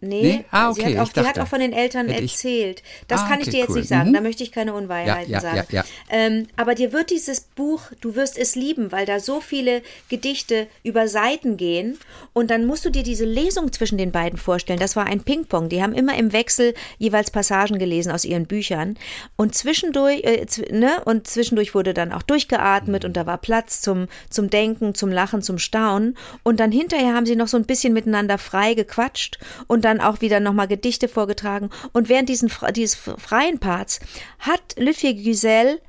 Nee, 0.00 0.22
nee? 0.22 0.44
Ah, 0.52 0.70
okay. 0.70 0.80
sie 0.80 0.98
hat 0.98 1.08
auch, 1.08 1.12
die 1.12 1.20
hat 1.20 1.38
auch 1.40 1.48
von 1.48 1.58
den 1.58 1.72
Eltern 1.72 2.08
erzählt. 2.08 2.84
Das 3.08 3.22
ah, 3.22 3.28
kann 3.28 3.40
okay, 3.40 3.42
ich 3.42 3.48
dir 3.50 3.58
jetzt 3.60 3.70
cool. 3.70 3.78
nicht 3.78 3.88
sagen, 3.88 4.10
mhm. 4.10 4.14
da 4.14 4.20
möchte 4.20 4.44
ich 4.44 4.52
keine 4.52 4.72
Unwahrheiten 4.74 5.32
ja, 5.32 5.38
ja, 5.38 5.40
sagen. 5.40 5.66
Ja, 5.70 5.84
ähm, 6.08 6.46
aber 6.54 6.76
dir 6.76 6.92
wird 6.92 7.10
dieses 7.10 7.40
Buch, 7.40 7.82
du 8.00 8.14
wirst 8.14 8.38
es 8.38 8.54
lieben, 8.54 8.92
weil 8.92 9.06
da 9.06 9.18
so 9.18 9.40
viele 9.40 9.82
Gedichte 10.08 10.68
über 10.84 11.08
Seiten 11.08 11.56
gehen 11.56 11.98
und 12.32 12.52
dann 12.52 12.64
musst 12.64 12.84
du 12.84 12.90
dir 12.90 13.02
diese 13.02 13.24
Lesung 13.24 13.72
zwischen 13.72 13.98
den 13.98 14.12
beiden 14.12 14.38
vorstellen. 14.38 14.78
Das 14.78 14.94
war 14.94 15.06
ein 15.06 15.24
Ping-Pong. 15.24 15.68
Die 15.68 15.82
haben 15.82 15.94
immer 15.94 16.16
im 16.16 16.32
Wechsel 16.32 16.74
jeweils 16.98 17.32
Passagen 17.32 17.80
gelesen 17.80 18.12
aus 18.12 18.24
ihren 18.24 18.46
Büchern 18.46 18.96
und 19.34 19.56
zwischendurch, 19.56 20.22
äh, 20.22 20.46
ne, 20.70 21.02
und 21.06 21.26
zwischendurch 21.26 21.74
wurde 21.74 21.92
dann 21.92 22.12
auch 22.12 22.22
durchgeatmet 22.22 23.02
mhm. 23.02 23.08
und 23.08 23.16
da 23.16 23.26
war 23.26 23.38
Platz 23.38 23.80
zum, 23.80 24.06
zum 24.30 24.48
Denken, 24.48 24.94
zum 24.94 25.10
Lachen, 25.10 25.42
zum 25.42 25.58
Staunen 25.58 26.16
und 26.44 26.60
dann 26.60 26.70
hinterher 26.70 27.14
haben 27.14 27.26
sie 27.26 27.34
noch 27.34 27.48
so 27.48 27.56
ein 27.56 27.64
bisschen 27.64 27.92
miteinander 27.92 28.38
frei 28.38 28.74
gequatscht 28.74 29.40
und 29.66 29.84
dann 29.84 29.87
auch 30.00 30.20
wieder 30.20 30.40
nochmal 30.40 30.68
Gedichte 30.68 31.08
vorgetragen. 31.08 31.70
Und 31.92 32.08
während 32.08 32.28
diesen, 32.28 32.50
dieses 32.74 32.94
freien 32.94 33.58
Parts 33.58 34.00
hat 34.38 34.76
Lütfier 34.76 35.14
Güsel 35.14 35.80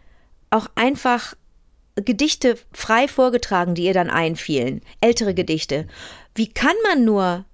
auch 0.50 0.68
einfach 0.76 1.36
Gedichte 1.96 2.58
frei 2.72 3.08
vorgetragen, 3.08 3.76
die 3.76 3.84
ihr 3.84 3.94
dann 3.94 4.10
einfielen. 4.10 4.82
Ältere 5.02 5.34
Gedichte. 5.34 5.88
Wie 6.34 6.48
kann 6.48 6.76
man 6.88 7.04
nur 7.04 7.46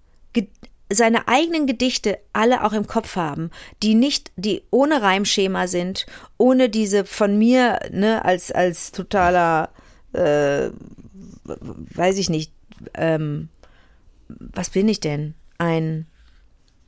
seine 0.91 1.27
eigenen 1.27 1.65
Gedichte 1.65 2.19
alle 2.33 2.63
auch 2.63 2.73
im 2.73 2.87
Kopf 2.87 3.15
haben, 3.15 3.49
die 3.81 3.95
nicht, 3.95 4.31
die 4.35 4.63
ohne 4.69 5.01
Reimschema 5.01 5.67
sind, 5.67 6.05
ohne 6.37 6.69
diese 6.69 7.05
von 7.05 7.37
mir, 7.37 7.79
ne, 7.91 8.23
als, 8.23 8.51
als 8.51 8.91
totaler, 8.91 9.69
äh, 10.13 10.69
weiß 11.43 12.17
ich 12.17 12.29
nicht, 12.29 12.51
ähm, 12.93 13.49
was 14.27 14.69
bin 14.69 14.87
ich 14.87 14.99
denn? 14.99 15.33
Ein 15.57 16.07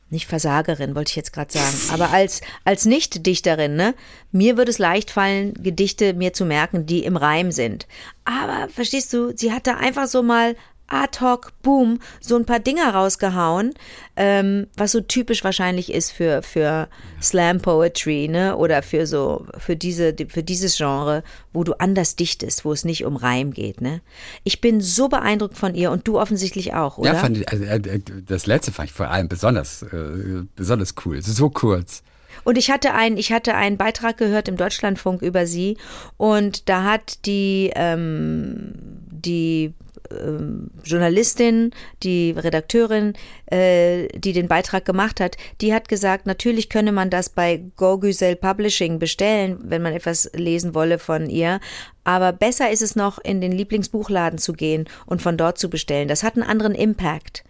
nicht 0.09 0.27
Versagerin, 0.27 0.95
wollte 0.95 1.09
ich 1.09 1.15
jetzt 1.15 1.33
gerade 1.33 1.51
sagen, 1.51 1.77
aber 1.91 2.11
als, 2.11 2.41
als 2.63 2.85
Nicht-Dichterin, 2.85 3.75
ne, 3.75 3.93
mir 4.31 4.57
würde 4.57 4.71
es 4.71 4.79
leicht 4.79 5.11
fallen, 5.11 5.53
Gedichte 5.55 6.13
mir 6.13 6.33
zu 6.33 6.45
merken, 6.45 6.85
die 6.85 7.03
im 7.03 7.17
Reim 7.17 7.51
sind. 7.51 7.87
Aber 8.25 8.69
verstehst 8.69 9.13
du, 9.13 9.35
sie 9.35 9.51
hat 9.51 9.67
da 9.67 9.75
einfach 9.75 10.07
so 10.07 10.23
mal 10.23 10.55
ad 10.88 11.20
hoc, 11.22 11.53
boom, 11.62 12.00
so 12.20 12.36
ein 12.36 12.46
paar 12.46 12.60
Dinger 12.60 12.94
rausgehauen, 12.94 13.74
ähm, 14.15 14.67
was 14.75 14.91
so 14.91 15.01
typisch 15.01 15.44
wahrscheinlich 15.44 15.91
ist 15.94 16.12
für, 16.12 16.41
für 16.41 16.88
Slam 17.22 17.60
Poetry, 17.60 18.27
ne? 18.27 18.56
Oder 18.58 18.82
für 18.84 19.06
so, 19.06 19.46
für 19.58 19.75
diese, 19.75 20.15
für 20.29 20.44
dieses 20.44 20.77
Genre, 20.77 21.24
wo 21.53 21.63
du 21.63 21.74
anders 21.74 22.15
dichtest, 22.15 22.65
wo 22.65 22.72
es 22.72 22.86
nicht 22.86 23.06
um 23.06 23.15
Reim 23.15 23.51
geht, 23.51 23.82
ne? 23.82 24.01
Ich 24.44 24.62
bin 24.62 24.82
so 24.82 25.10
beeindruckt 25.10 25.58
von 25.58 25.75
ihr 25.75 25.91
und 25.91 26.08
du 26.08 26.20
offensichtlich 26.20 26.74
auch, 26.74 26.98
oder? 26.98 27.13
Ja, 27.13 27.15
fand 27.15 27.38
ich, 27.38 27.50
also, 27.50 27.63
äh, 27.63 28.00
das 28.25 28.46
letzte 28.46 28.72
fand 28.72 28.89
ich 28.89 28.96
vor 28.96 29.10
allem 29.10 29.27
besonders, 29.27 29.84
äh, 29.84 30.44
besonders 30.56 30.96
cool. 31.06 31.22
So 31.22 31.50
kurz. 31.50 32.03
Und 32.44 32.58
ich 32.58 32.72
hatte 32.72 32.94
einen, 32.94 33.17
ich 33.17 33.32
hatte 33.32 33.56
einen 33.56 33.77
Beitrag 33.77 34.17
gehört 34.17 34.48
im 34.48 34.58
Deutschlandfunk 34.58 35.22
über 35.22 35.46
sie 35.46 35.77
und 36.17 36.70
da 36.70 36.84
hat 36.84 37.25
die, 37.25 37.72
ähm, 37.75 38.74
die 39.10 39.74
ähm, 40.11 40.71
Journalistin, 40.83 41.71
die 42.03 42.31
Redakteurin, 42.31 43.13
äh, 43.47 44.07
die 44.17 44.33
den 44.33 44.47
Beitrag 44.47 44.85
gemacht 44.85 45.19
hat, 45.19 45.37
die 45.61 45.73
hat 45.73 45.87
gesagt, 45.87 46.25
natürlich 46.25 46.69
könne 46.69 46.91
man 46.91 47.09
das 47.09 47.29
bei 47.29 47.63
Go 47.75 47.97
Güzel 47.97 48.35
Publishing 48.35 48.99
bestellen, 48.99 49.57
wenn 49.63 49.81
man 49.81 49.93
etwas 49.93 50.29
lesen 50.33 50.73
wolle 50.75 50.99
von 50.99 51.29
ihr. 51.29 51.59
Aber 52.03 52.31
besser 52.31 52.71
ist 52.71 52.81
es 52.81 52.95
noch, 52.95 53.19
in 53.19 53.41
den 53.41 53.51
Lieblingsbuchladen 53.51 54.39
zu 54.39 54.53
gehen 54.53 54.85
und 55.05 55.21
von 55.21 55.37
dort 55.37 55.57
zu 55.57 55.69
bestellen. 55.69 56.07
Das 56.07 56.23
hat 56.23 56.35
einen 56.35 56.47
anderen 56.47 56.73
Impact 56.73 57.43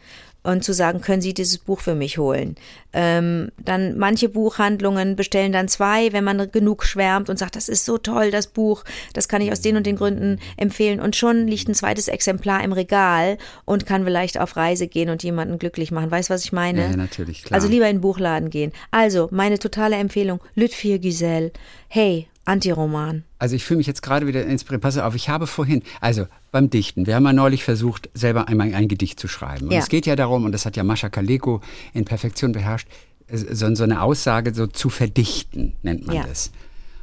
und 0.47 0.63
zu 0.63 0.73
sagen, 0.73 1.01
können 1.01 1.21
Sie 1.21 1.33
dieses 1.33 1.57
Buch 1.57 1.81
für 1.81 1.93
mich 1.93 2.17
holen? 2.17 2.55
Ähm, 2.93 3.51
dann 3.57 3.97
manche 3.97 4.29
Buchhandlungen 4.29 5.17
bestellen 5.17 5.51
dann 5.51 5.67
zwei, 5.67 6.13
wenn 6.13 6.23
man 6.23 6.49
genug 6.51 6.85
schwärmt 6.85 7.29
und 7.29 7.37
sagt, 7.37 7.57
das 7.57 7.67
ist 7.67 7.83
so 7.83 7.97
toll, 7.97 8.31
das 8.31 8.47
Buch, 8.47 8.85
das 9.13 9.27
kann 9.27 9.41
ich 9.41 9.51
aus 9.51 9.59
den 9.59 9.75
und 9.75 9.85
den 9.85 9.97
Gründen 9.97 10.39
empfehlen. 10.55 11.01
Und 11.01 11.17
schon 11.17 11.47
liegt 11.47 11.67
ein 11.67 11.75
zweites 11.75 12.07
Exemplar 12.07 12.63
im 12.63 12.71
Regal 12.71 13.37
und 13.65 13.85
kann 13.85 14.05
vielleicht 14.05 14.39
auf 14.39 14.55
Reise 14.55 14.87
gehen 14.87 15.09
und 15.09 15.21
jemanden 15.21 15.59
glücklich 15.59 15.91
machen. 15.91 16.09
Weißt 16.09 16.29
du, 16.29 16.33
was 16.33 16.45
ich 16.45 16.53
meine? 16.53 16.81
Ja, 16.81 16.95
natürlich, 16.95 17.43
klar. 17.43 17.55
Also 17.55 17.67
lieber 17.67 17.89
in 17.89 17.97
den 17.97 18.01
Buchladen 18.01 18.49
gehen. 18.49 18.71
Also, 18.91 19.27
meine 19.31 19.59
totale 19.59 19.97
Empfehlung, 19.97 20.39
Lütfir 20.55 20.99
Giselle. 20.99 21.51
Hey, 21.89 22.27
Antiroman. 22.47 23.23
Also 23.39 23.55
ich 23.55 23.63
fühle 23.65 23.77
mich 23.79 23.87
jetzt 23.87 24.01
gerade 24.01 24.25
wieder 24.27 24.45
inspiriert. 24.45 24.81
Pass 24.81 24.97
auf, 24.97 25.15
ich 25.15 25.27
habe 25.29 25.47
vorhin, 25.47 25.83
also 26.01 26.27
beim 26.51 26.69
Dichten, 26.69 27.05
wir 27.05 27.15
haben 27.15 27.23
mal 27.23 27.33
neulich 27.33 27.63
versucht, 27.63 28.09
selber 28.13 28.47
einmal 28.47 28.73
ein 28.73 28.87
Gedicht 28.87 29.19
zu 29.19 29.27
schreiben. 29.27 29.65
Und 29.65 29.71
Ja. 29.73 29.79
es 29.79 29.89
geht 29.89 30.05
ja 30.05 30.15
darum, 30.15 30.45
und 30.45 30.51
das 30.53 30.65
hat 30.65 30.77
ja 30.77 30.83
Mascha 30.83 31.09
Kaleko 31.09 31.61
in 31.93 32.05
Perfektion 32.05 32.53
beherrscht, 32.53 32.87
so, 33.31 33.75
so 33.75 33.83
eine 33.83 34.01
Aussage 34.01 34.53
so 34.53 34.67
zu 34.67 34.89
verdichten, 34.89 35.73
nennt 35.83 36.07
man 36.07 36.15
Ja. 36.15 36.23
das. 36.25 36.51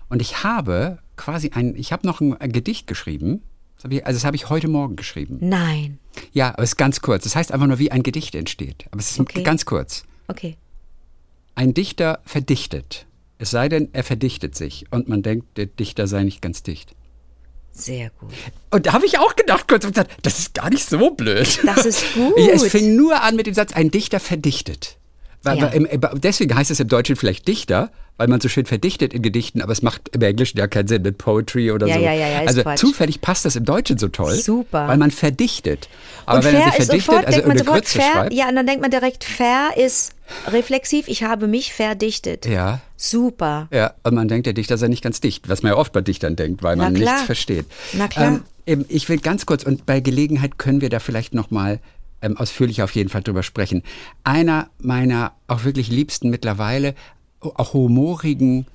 Und 0.09 0.23
ich 0.23 0.43
habe 0.45 0.99
quasi 1.17 1.51
ein, 1.55 1.77
ich 1.77 1.93
habe 1.93 2.07
noch 2.07 2.21
ein, 2.21 2.35
ein 2.41 2.53
Gedicht 2.53 2.87
geschrieben, 2.87 3.43
das 3.77 3.85
habe 3.85 3.95
ich, 3.97 4.07
also 4.07 4.17
das 4.17 4.25
habe 4.25 4.37
ich 4.37 4.49
heute 4.49 4.69
Morgen 4.69 4.97
geschrieben. 4.97 5.37
Nein. 5.41 5.99
Ja, 6.33 6.51
aber 6.55 6.63
es 6.63 6.71
ist 6.71 6.77
ganz 6.77 7.03
kurz. 7.03 7.25
Das 7.25 7.37
heißt 7.37 7.53
einfach 7.53 7.67
nur, 7.67 7.79
wie 7.79 7.91
ein 7.93 8.03
Gedicht 8.03 8.35
entsteht. 8.35 8.87
Aber 8.91 9.01
es 9.01 9.11
ist 9.11 9.21
Okay. 9.21 9.43
ganz 9.43 9.67
kurz. 9.67 10.05
Okay. 10.29 10.57
Ein 11.55 11.75
Dichter 11.75 12.21
verdichtet. 12.25 13.05
Es 13.39 13.51
sei 13.51 13.69
denn, 13.69 13.89
er 13.93 14.05
verdichtet 14.05 14.55
sich 14.55 14.87
und 14.91 15.09
man 15.09 15.23
denkt, 15.23 15.57
der 15.57 15.67
Dichter 15.67 16.07
sei 16.07 16.23
nicht 16.23 16.41
ganz 16.41 16.63
dicht. 16.63 16.95
Sehr 17.73 18.11
gut. 18.21 18.31
Und 18.71 18.87
da 18.87 18.93
habe 18.93 19.05
ich 19.05 19.19
auch 19.19 19.35
gedacht, 19.35 19.67
kurz 19.67 19.85
und 19.85 19.95
gesagt, 19.95 20.17
das 20.23 20.39
ist 20.39 20.55
gar 20.55 20.71
nicht 20.71 20.89
so 20.89 21.11
blöd. 21.11 21.59
Das 21.65 21.85
ist 21.85 22.15
gut. 22.15 22.39
Es 22.39 22.65
fing 22.69 22.95
nur 22.95 23.23
an 23.23 23.35
mit 23.35 23.47
dem 23.47 23.55
Satz, 23.55 23.73
ein 23.73 23.91
Dichter 23.91 24.21
verdichtet. 24.21 24.97
Weil, 25.45 25.59
Ja. 25.59 25.67
im, 25.69 25.87
deswegen 26.15 26.55
heißt 26.55 26.71
es 26.71 26.81
im 26.81 26.89
Deutschen 26.89 27.17
vielleicht 27.17 27.47
Dichter, 27.47 27.91
weil 28.17 28.29
man 28.29 28.41
so 28.41 28.49
schön 28.49 28.65
verdichtet 28.65 29.13
in 29.13 29.23
Gedichten, 29.23 29.61
aber 29.61 29.73
es 29.73 29.83
macht 29.83 30.09
im 30.15 30.23
Englischen 30.23 30.57
ja 30.59 30.69
keinen 30.69 30.87
Sinn 30.87 31.03
mit 31.03 31.19
Poetry 31.19 31.73
oder 31.73 31.87
Ja, 31.89 31.95
so. 31.97 32.01
ja, 32.01 32.13
ja, 32.13 32.29
ja, 32.29 32.39
also 32.47 32.63
Quatsch. 32.63 32.79
zufällig 32.79 33.21
passt 33.21 33.45
das 33.45 33.57
im 33.57 33.65
Deutschen 33.65 33.99
so 33.99 34.07
toll. 34.09 34.35
Super. 34.37 34.87
Weil 34.89 34.99
man 34.99 35.11
verdichtet. 35.11 35.89
Aber 36.25 36.39
und 36.39 36.45
wenn 36.45 36.53
man 36.55 36.63
sich 36.65 36.75
verdichtet, 36.75 37.01
sofort, 37.03 37.27
also 37.27 37.31
denkt 37.39 37.49
man 37.49 37.59
sofort 37.59 37.77
Grütze 37.79 37.99
fair. 37.99 38.13
schreibt. 38.13 38.33
Ja, 38.35 38.49
und 38.49 38.55
dann 38.57 38.67
denkt 38.67 38.83
man 38.83 38.91
direkt, 38.91 39.25
fair 39.25 39.71
ist 39.77 40.13
reflexiv. 40.51 41.09
Ich 41.09 41.23
habe 41.25 41.49
mich 41.49 41.73
verdichtet. 41.75 42.47
Ja. 42.47 42.81
Super. 42.97 43.69
Ja, 43.73 43.95
und 44.05 44.15
man 44.15 44.29
denkt, 44.29 44.47
der 44.47 44.53
Dichter 44.55 44.79
sei 44.79 44.89
nicht 44.89 45.03
ganz 45.03 45.21
dicht, 45.21 45.49
was 45.49 45.63
man 45.63 45.73
ja 45.73 45.77
oft 45.79 45.93
bei 45.93 46.01
Dichtern 46.01 46.37
denkt, 46.37 46.63
weil 46.63 46.77
man 46.77 46.95
klar. 46.95 47.13
nichts 47.15 47.27
versteht. 47.27 47.67
Na 47.93 48.09
klar. 48.09 48.41
eben, 48.67 48.85
ich 48.89 49.09
will 49.09 49.19
ganz 49.19 49.45
kurz, 49.45 49.65
und 49.65 49.85
bei 49.87 50.01
Gelegenheit 50.01 50.57
können 50.59 50.81
wir 50.81 50.89
da 50.89 51.01
vielleicht 51.01 51.35
nochmal 51.35 51.81
ähm, 52.25 52.37
ausführlich 52.39 52.83
auf 52.83 52.95
jeden 52.95 53.11
Fall 53.11 53.23
drüber 53.23 53.43
sprechen. 53.43 53.83
Einer 54.25 54.71
meiner 54.79 55.33
auch 55.47 55.65
wirklich 55.65 55.89
liebsten 55.89 56.31
mittlerweile, 56.31 56.95
auch 57.41 57.75
humorigen 57.75 58.67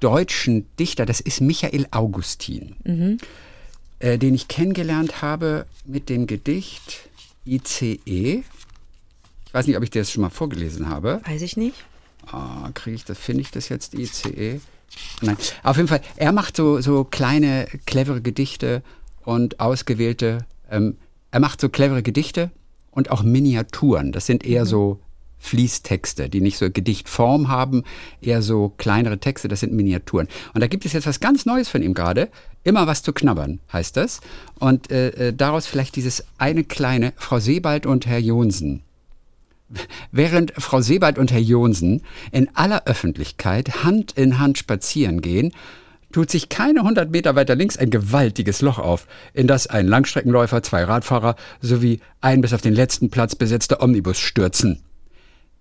deutschen 0.00 0.66
Dichter, 0.78 1.06
das 1.06 1.20
ist 1.20 1.40
Michael 1.40 1.86
Augustin, 1.92 2.74
Mhm. 2.84 3.18
äh, 4.00 4.18
den 4.18 4.34
ich 4.34 4.48
kennengelernt 4.48 5.22
habe 5.22 5.66
mit 5.84 6.08
dem 6.08 6.26
Gedicht 6.26 7.08
ICE. 7.46 8.42
Ich 9.46 9.54
weiß 9.54 9.66
nicht, 9.66 9.76
ob 9.76 9.82
ich 9.82 9.90
dir 9.90 10.00
das 10.02 10.10
schon 10.10 10.22
mal 10.22 10.30
vorgelesen 10.30 10.88
habe. 10.88 11.20
Weiß 11.24 11.42
ich 11.42 11.56
nicht. 11.56 11.76
Ah, 12.26 12.70
kriege 12.74 12.96
ich 12.96 13.04
das, 13.04 13.18
finde 13.18 13.42
ich 13.42 13.50
das 13.50 13.68
jetzt 13.68 13.94
ICE? 13.94 14.60
Nein. 15.22 15.36
Auf 15.62 15.76
jeden 15.76 15.88
Fall, 15.88 16.00
er 16.16 16.32
macht 16.32 16.56
so, 16.56 16.80
so 16.80 17.04
kleine, 17.04 17.66
clevere 17.86 18.20
Gedichte 18.20 18.82
und 19.24 19.60
ausgewählte, 19.60 20.44
ähm, 20.70 20.96
er 21.30 21.40
macht 21.40 21.60
so 21.60 21.68
clevere 21.68 22.02
Gedichte 22.02 22.50
und 22.90 23.10
auch 23.10 23.22
Miniaturen. 23.22 24.12
Das 24.12 24.26
sind 24.26 24.44
eher 24.44 24.66
so 24.66 25.00
Fließtexte, 25.40 26.28
die 26.28 26.40
nicht 26.40 26.58
so 26.58 26.70
Gedichtform 26.70 27.48
haben, 27.48 27.82
eher 28.20 28.42
so 28.42 28.74
kleinere 28.76 29.18
Texte, 29.18 29.48
das 29.48 29.60
sind 29.60 29.72
Miniaturen. 29.72 30.28
Und 30.54 30.60
da 30.60 30.66
gibt 30.66 30.84
es 30.84 30.92
jetzt 30.92 31.06
was 31.06 31.18
ganz 31.18 31.46
Neues 31.46 31.68
von 31.68 31.82
ihm 31.82 31.94
gerade. 31.94 32.28
Immer 32.62 32.86
was 32.86 33.02
zu 33.02 33.14
knabbern, 33.14 33.58
heißt 33.72 33.96
das. 33.96 34.20
Und 34.58 34.90
äh, 34.90 35.28
äh, 35.28 35.32
daraus 35.32 35.66
vielleicht 35.66 35.96
dieses 35.96 36.24
eine 36.36 36.62
kleine, 36.62 37.14
Frau 37.16 37.40
Sebald 37.40 37.86
und 37.86 38.06
Herr 38.06 38.18
Jonsen. 38.18 38.82
Während 40.12 40.52
Frau 40.58 40.82
Sebald 40.82 41.18
und 41.18 41.32
Herr 41.32 41.40
Jonsen 41.40 42.02
in 42.32 42.54
aller 42.54 42.84
Öffentlichkeit 42.86 43.82
Hand 43.82 44.12
in 44.12 44.38
Hand 44.38 44.58
spazieren 44.58 45.22
gehen, 45.22 45.52
tut 46.12 46.30
sich 46.30 46.48
keine 46.48 46.82
hundert 46.82 47.10
Meter 47.10 47.36
weiter 47.36 47.54
links 47.54 47.76
ein 47.76 47.90
gewaltiges 47.90 48.60
Loch 48.60 48.78
auf, 48.78 49.06
in 49.32 49.46
das 49.46 49.66
ein 49.66 49.86
Langstreckenläufer, 49.86 50.62
zwei 50.62 50.84
Radfahrer 50.84 51.36
sowie 51.60 52.00
ein 52.20 52.40
bis 52.40 52.52
auf 52.52 52.62
den 52.62 52.74
letzten 52.74 53.10
Platz 53.10 53.34
besetzter 53.34 53.82
Omnibus 53.82 54.18
stürzen. 54.18 54.82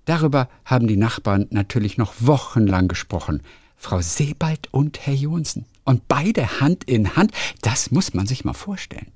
Darüber 0.06 0.50
haben 0.66 0.88
die 0.88 0.98
Nachbarn 0.98 1.48
natürlich 1.52 1.98
noch 1.98 2.14
wochenlang 2.20 2.88
gesprochen. 2.88 3.42
Frau 3.78 4.02
Sebald 4.02 4.68
und 4.72 5.06
Herr 5.06 5.14
Jonsen. 5.14 5.66
Und 5.86 6.08
beide 6.08 6.60
Hand 6.60 6.84
in 6.84 7.16
Hand, 7.16 7.32
das 7.62 7.92
muss 7.92 8.14
man 8.14 8.28
sich 8.28 8.44
mal 8.44 8.54
vorstellen 8.54 9.12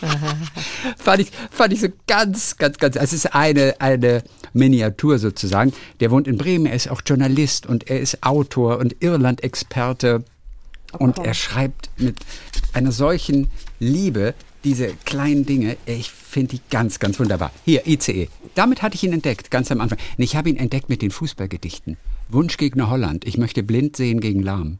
fand 0.96 1.20
ich, 1.20 1.30
fand 1.50 1.72
ich 1.72 1.80
so 1.80 1.88
ganz, 2.06 2.56
ganz, 2.56 2.78
ganz. 2.78 2.96
Es 2.96 3.12
ist 3.12 3.34
eine, 3.34 3.76
eine 3.78 4.22
Miniatur 4.52 5.18
sozusagen. 5.18 5.72
Der 6.00 6.10
wohnt 6.10 6.26
in 6.26 6.38
Bremen, 6.38 6.66
er 6.66 6.74
ist 6.74 6.90
auch 6.90 7.02
Journalist 7.04 7.66
und 7.66 7.88
er 7.88 8.00
ist 8.00 8.22
Autor 8.22 8.78
und 8.78 8.96
Irland-Experte. 9.00 10.24
Und 10.98 11.18
er 11.18 11.34
schreibt 11.34 11.90
mit 11.96 12.16
einer 12.72 12.92
solchen 12.92 13.48
Liebe 13.80 14.34
diese 14.64 14.88
kleinen 15.04 15.46
Dinge. 15.46 15.76
Ich 15.86 16.10
finde 16.10 16.56
die 16.56 16.60
ganz, 16.70 16.98
ganz 16.98 17.18
wunderbar. 17.20 17.52
Hier, 17.64 17.86
ICE. 17.86 18.28
Damit 18.54 18.82
hatte 18.82 18.96
ich 18.96 19.04
ihn 19.04 19.12
entdeckt, 19.12 19.50
ganz 19.50 19.70
am 19.70 19.80
Anfang. 19.80 19.98
Und 20.16 20.24
ich 20.24 20.34
habe 20.36 20.48
ihn 20.50 20.56
entdeckt 20.56 20.88
mit 20.88 21.02
den 21.02 21.10
Fußballgedichten. 21.10 21.96
Wunschgegner 22.28 22.90
Holland. 22.90 23.24
Ich 23.26 23.38
möchte 23.38 23.62
blind 23.62 23.96
sehen 23.96 24.20
gegen 24.20 24.42
lahm. 24.42 24.78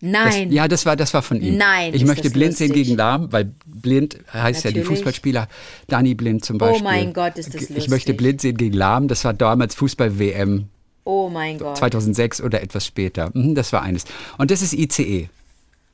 Das, 0.00 0.10
Nein. 0.12 0.52
ja, 0.52 0.68
das 0.68 0.84
war, 0.84 0.94
das 0.94 1.14
war 1.14 1.22
von 1.22 1.40
ihm. 1.40 1.56
Nein, 1.56 1.94
Ich 1.94 2.04
möchte 2.04 2.24
das 2.24 2.32
blind 2.34 2.54
sehen 2.56 2.68
lustig. 2.68 2.84
gegen 2.88 2.96
lahm, 2.98 3.32
weil 3.32 3.52
blind 3.64 4.18
heißt 4.32 4.64
ja 4.64 4.70
die 4.70 4.80
Natürlich. 4.80 4.98
Fußballspieler. 4.98 5.48
Dani 5.88 6.14
Blind 6.14 6.44
zum 6.44 6.58
Beispiel. 6.58 6.82
mein 6.84 7.12
Gott, 7.14 7.38
ist 7.38 7.54
das 7.54 7.62
Ich 7.62 7.70
lustig. 7.70 7.88
möchte 7.88 8.14
blind 8.14 8.40
sehen 8.42 8.56
gegen 8.58 8.74
lahm. 8.74 9.08
Das 9.08 9.24
war 9.24 9.32
damals 9.32 9.74
Fußball-WM 9.74 10.66
oh 11.06 11.30
mein 11.30 11.58
Gott. 11.58 11.78
2006 11.78 12.42
oder 12.42 12.62
etwas 12.62 12.84
später. 12.84 13.30
Mhm, 13.32 13.54
Das 13.54 13.72
war 13.72 13.82
eines. 13.82 14.04
Und 14.36 14.50
das 14.50 14.60
ist 14.60 14.74
ICE. 14.74 15.28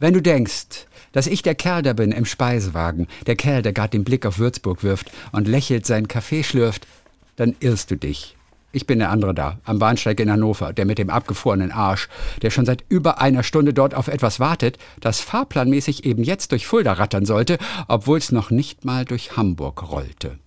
Wenn 0.00 0.14
du 0.14 0.20
denkst, 0.20 0.86
dass 1.12 1.28
ich 1.28 1.42
der 1.42 1.54
Kerl 1.54 1.82
da 1.82 1.92
bin 1.92 2.10
im 2.10 2.24
Speisewagen, 2.24 3.06
der 3.26 3.36
Kerl, 3.36 3.62
der 3.62 3.72
gerade 3.72 3.90
den 3.90 4.02
Blick 4.02 4.26
auf 4.26 4.38
Würzburg 4.38 4.82
wirft 4.82 5.12
und 5.30 5.46
lächelt 5.46 5.86
seinen 5.86 6.08
Kaffee 6.08 6.42
schlürft, 6.42 6.88
dann 7.36 7.54
irrst 7.60 7.90
du 7.90 7.96
dich. 7.96 8.36
Ich 8.72 8.86
bin 8.86 8.98
der 8.98 9.10
andere 9.10 9.34
da, 9.34 9.58
am 9.64 9.78
Bahnsteig 9.78 10.18
in 10.18 10.30
Hannover, 10.32 10.72
der 10.72 10.86
mit 10.86 10.96
dem 10.96 11.10
abgefrorenen 11.10 11.72
Arsch, 11.72 12.08
der 12.40 12.50
schon 12.50 12.64
seit 12.64 12.84
über 12.88 13.20
einer 13.20 13.42
Stunde 13.42 13.74
dort 13.74 13.94
auf 13.94 14.08
etwas 14.08 14.40
wartet, 14.40 14.78
das 15.00 15.20
fahrplanmäßig 15.20 16.06
eben 16.06 16.24
jetzt 16.24 16.52
durch 16.52 16.66
Fulda 16.66 16.94
rattern 16.94 17.26
sollte, 17.26 17.58
obwohl 17.86 18.16
es 18.16 18.32
noch 18.32 18.50
nicht 18.50 18.86
mal 18.86 19.04
durch 19.04 19.36
Hamburg 19.36 19.90
rollte. 19.90 20.38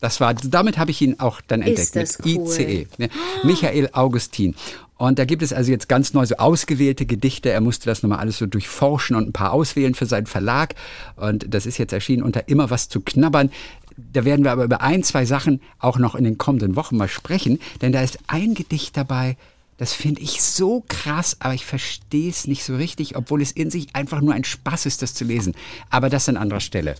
Das 0.00 0.20
war, 0.20 0.34
damit 0.34 0.78
habe 0.78 0.90
ich 0.90 1.00
ihn 1.00 1.18
auch 1.20 1.40
dann 1.46 1.62
entdeckt 1.62 1.96
Ist 1.96 1.96
das 1.96 2.18
mit 2.24 2.36
cool. 2.36 2.52
ICE. 2.52 2.86
Ne? 2.98 3.08
Michael 3.44 3.88
Augustin. 3.92 4.54
Und 4.98 5.18
da 5.18 5.24
gibt 5.24 5.42
es 5.42 5.52
also 5.52 5.70
jetzt 5.70 5.88
ganz 5.88 6.14
neu 6.14 6.24
so 6.24 6.36
ausgewählte 6.36 7.04
Gedichte. 7.06 7.50
Er 7.50 7.60
musste 7.60 7.86
das 7.86 8.02
nochmal 8.02 8.18
alles 8.18 8.38
so 8.38 8.46
durchforschen 8.46 9.14
und 9.16 9.28
ein 9.28 9.32
paar 9.32 9.52
auswählen 9.52 9.94
für 9.94 10.06
seinen 10.06 10.26
Verlag. 10.26 10.74
Und 11.16 11.46
das 11.52 11.66
ist 11.66 11.78
jetzt 11.78 11.92
erschienen 11.92 12.22
unter 12.22 12.48
immer 12.48 12.70
was 12.70 12.88
zu 12.88 13.00
knabbern. 13.00 13.50
Da 13.96 14.24
werden 14.24 14.44
wir 14.44 14.52
aber 14.52 14.64
über 14.64 14.80
ein, 14.82 15.02
zwei 15.02 15.24
Sachen 15.24 15.60
auch 15.78 15.98
noch 15.98 16.14
in 16.14 16.24
den 16.24 16.38
kommenden 16.38 16.76
Wochen 16.76 16.96
mal 16.96 17.08
sprechen, 17.08 17.58
denn 17.80 17.92
da 17.92 18.02
ist 18.02 18.18
ein 18.26 18.54
Gedicht 18.54 18.96
dabei, 18.96 19.36
Das 19.78 19.92
finde 19.92 20.22
ich 20.22 20.42
so 20.42 20.84
krass, 20.88 21.36
aber 21.40 21.52
ich 21.52 21.66
verstehe 21.66 22.30
es 22.30 22.46
nicht 22.46 22.64
so 22.64 22.76
richtig, 22.76 23.16
obwohl 23.16 23.42
es 23.42 23.52
in 23.52 23.70
sich 23.70 23.94
einfach 23.94 24.20
nur 24.22 24.32
ein 24.32 24.44
Spaß 24.44 24.86
ist, 24.86 25.02
das 25.02 25.12
zu 25.12 25.24
lesen. 25.24 25.54
Aber 25.90 26.08
das 26.08 26.28
an 26.28 26.38
anderer 26.38 26.60
Stelle. 26.60 26.94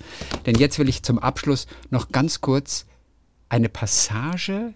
Denn 0.45 0.57
jetzt 0.57 0.79
will 0.79 0.89
ich 0.89 1.03
zum 1.03 1.19
Abschluss 1.19 1.67
noch 1.91 2.11
ganz 2.13 2.41
kurz 2.41 2.87
eine 3.49 3.69
Passage 3.69 4.75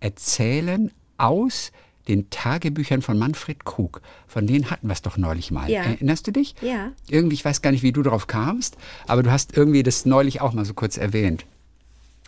erzählen 0.00 0.90
aus 1.18 1.70
den 2.08 2.30
Tagebüchern 2.30 3.02
von 3.02 3.18
Manfred 3.18 3.64
Krug. 3.64 4.00
Von 4.26 4.46
denen 4.46 4.70
hatten 4.70 4.88
wir 4.88 4.92
es 4.92 5.02
doch 5.02 5.16
neulich 5.16 5.50
mal. 5.50 5.68
Ja. 5.70 5.82
Erinnerst 5.82 6.26
du 6.26 6.32
dich? 6.32 6.54
Ja. 6.62 6.92
Irgendwie, 7.08 7.34
ich 7.34 7.44
weiß 7.44 7.62
gar 7.62 7.72
nicht, 7.72 7.82
wie 7.82 7.92
du 7.92 8.02
darauf 8.02 8.26
kamst, 8.26 8.76
aber 9.06 9.22
du 9.22 9.30
hast 9.30 9.56
irgendwie 9.56 9.82
das 9.82 10.06
neulich 10.06 10.40
auch 10.40 10.52
mal 10.52 10.64
so 10.64 10.74
kurz 10.74 10.96
erwähnt. 10.96 11.46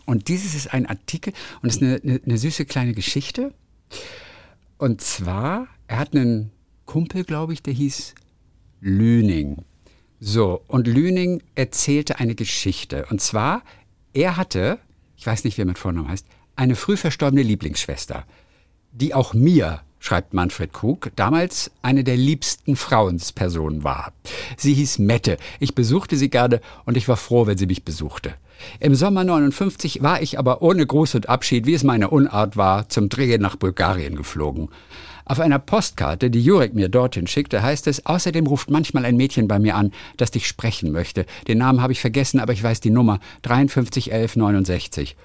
Und 0.04 0.28
dieses 0.28 0.54
ist 0.54 0.72
ein 0.72 0.86
Artikel 0.86 1.32
und 1.62 1.68
es 1.68 1.76
ist 1.76 1.82
eine, 1.82 2.00
eine, 2.02 2.20
eine 2.24 2.38
süße 2.38 2.64
kleine 2.64 2.94
Geschichte. 2.94 3.52
Und 4.78 5.00
zwar, 5.00 5.66
er 5.88 5.98
hat 5.98 6.14
einen 6.14 6.52
Kumpel, 6.86 7.24
glaube 7.24 7.52
ich, 7.52 7.62
der 7.62 7.74
hieß 7.74 8.14
Lüning. 8.80 9.64
So, 10.20 10.62
und 10.68 10.86
Lüning 10.86 11.42
erzählte 11.56 12.20
eine 12.20 12.36
Geschichte. 12.36 13.06
Und 13.10 13.20
zwar, 13.20 13.62
er 14.14 14.36
hatte, 14.36 14.78
ich 15.16 15.26
weiß 15.26 15.44
nicht, 15.44 15.58
wie 15.58 15.62
er 15.62 15.66
mit 15.66 15.78
Vornamen 15.78 16.08
heißt, 16.08 16.26
eine 16.54 16.76
früh 16.76 16.96
verstorbene 16.96 17.42
Lieblingsschwester, 17.42 18.24
die 18.92 19.14
auch 19.14 19.34
mir, 19.34 19.82
schreibt 19.98 20.32
Manfred 20.32 20.72
Krug, 20.72 21.10
damals 21.16 21.72
eine 21.82 22.04
der 22.04 22.16
liebsten 22.16 22.76
Frauenspersonen 22.76 23.82
war. 23.82 24.12
Sie 24.56 24.74
hieß 24.74 25.00
Mette. 25.00 25.38
Ich 25.58 25.74
besuchte 25.74 26.16
sie 26.16 26.30
gerne 26.30 26.60
und 26.84 26.96
ich 26.96 27.08
war 27.08 27.16
froh, 27.16 27.46
wenn 27.46 27.58
sie 27.58 27.66
mich 27.66 27.84
besuchte. 27.84 28.34
Im 28.80 28.94
Sommer 28.94 29.24
59 29.24 30.02
war 30.02 30.22
ich 30.22 30.38
aber 30.38 30.62
ohne 30.62 30.86
Gruß 30.86 31.14
und 31.16 31.28
Abschied, 31.28 31.66
wie 31.66 31.74
es 31.74 31.84
meine 31.84 32.10
Unart 32.10 32.56
war, 32.56 32.88
zum 32.88 33.08
Drehen 33.08 33.42
nach 33.42 33.56
Bulgarien 33.56 34.16
geflogen. 34.16 34.68
Auf 35.24 35.40
einer 35.40 35.58
Postkarte, 35.58 36.30
die 36.30 36.42
Jurek 36.42 36.74
mir 36.74 36.88
dorthin 36.88 37.26
schickte, 37.26 37.62
heißt 37.62 37.86
es, 37.86 38.06
außerdem 38.06 38.46
ruft 38.46 38.70
manchmal 38.70 39.04
ein 39.04 39.16
Mädchen 39.16 39.46
bei 39.46 39.58
mir 39.58 39.76
an, 39.76 39.92
das 40.16 40.30
dich 40.30 40.48
sprechen 40.48 40.90
möchte. 40.90 41.26
Den 41.46 41.58
Namen 41.58 41.82
habe 41.82 41.92
ich 41.92 42.00
vergessen, 42.00 42.40
aber 42.40 42.54
ich 42.54 42.62
weiß 42.62 42.80
die 42.80 42.90
Nummer 42.90 43.20
531169. 43.42 45.16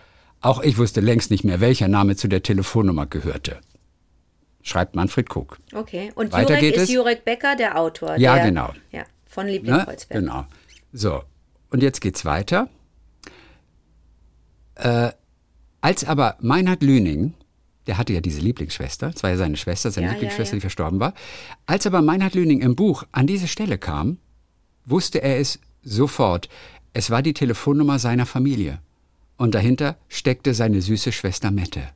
Auch 0.42 0.62
ich 0.62 0.78
wusste 0.78 1.00
längst 1.00 1.32
nicht 1.32 1.46
mehr, 1.46 1.62
welcher 1.62 1.88
Name 1.88 2.18
zu 2.18 2.28
der 2.28 2.44
Telefonnummer 2.44 3.06
gehörte. 3.06 3.60
Schreibt 4.62 4.94
Manfred 4.96 5.30
Krug. 5.30 5.58
Okay. 5.74 6.12
Und 6.16 6.34
Weiter 6.34 6.50
Jurek 6.50 6.60
geht 6.60 6.76
ist 6.76 6.84
es. 6.84 6.92
Jurek 6.92 7.24
Becker, 7.24 7.56
der 7.56 7.80
Autor. 7.80 8.18
Ja, 8.18 8.36
der, 8.36 8.46
genau. 8.46 8.74
Ja, 8.92 9.04
von 9.26 9.46
Ne? 9.46 9.54
Liebling 9.54 9.78
Kreuzberg. 9.78 10.20
Genau. 10.20 10.46
So, 10.92 11.22
und 11.70 11.82
jetzt 11.82 12.02
geht's 12.02 12.26
weiter. 12.26 12.68
Äh, 14.76 15.12
als 15.82 16.06
aber 16.06 16.38
Meinhard 16.40 16.82
Lüning, 16.82 17.34
der 17.88 17.98
hatte 17.98 18.14
ja 18.14 18.22
diese 18.22 18.40
Lieblingsschwester, 18.40 19.12
das 19.12 19.24
war 19.24 19.32
ja 19.32 19.38
seine 19.38 19.58
Schwester, 19.58 19.92
seine 19.92 20.08
Ja, 20.08 20.12
ja, 20.12 20.14
Lieblingsschwester, 20.16 20.56
ja. 20.56 20.58
die 20.58 20.62
verstorben 20.62 21.00
war. 21.00 21.14
Als 21.66 21.86
aber 21.86 22.02
Meinhard 22.02 22.36
Lüning 22.36 22.62
im 22.62 22.76
Buch 22.76 23.04
an 23.12 23.28
diese 23.28 23.48
Stelle 23.48 23.78
kam, 23.78 24.18
wusste 24.86 25.22
er 25.22 25.40
es 25.40 25.60
sofort. 25.84 26.50
Es 26.94 27.10
war 27.10 27.22
die 27.22 27.34
Telefonnummer 27.34 28.00
seiner 28.00 28.26
Familie. 28.26 28.80
Und 29.38 29.56
dahinter 29.56 29.98
steckte 30.08 30.54
seine 30.54 30.82
süße 30.82 31.12
Schwester 31.12 31.52
Mette. 31.52 31.90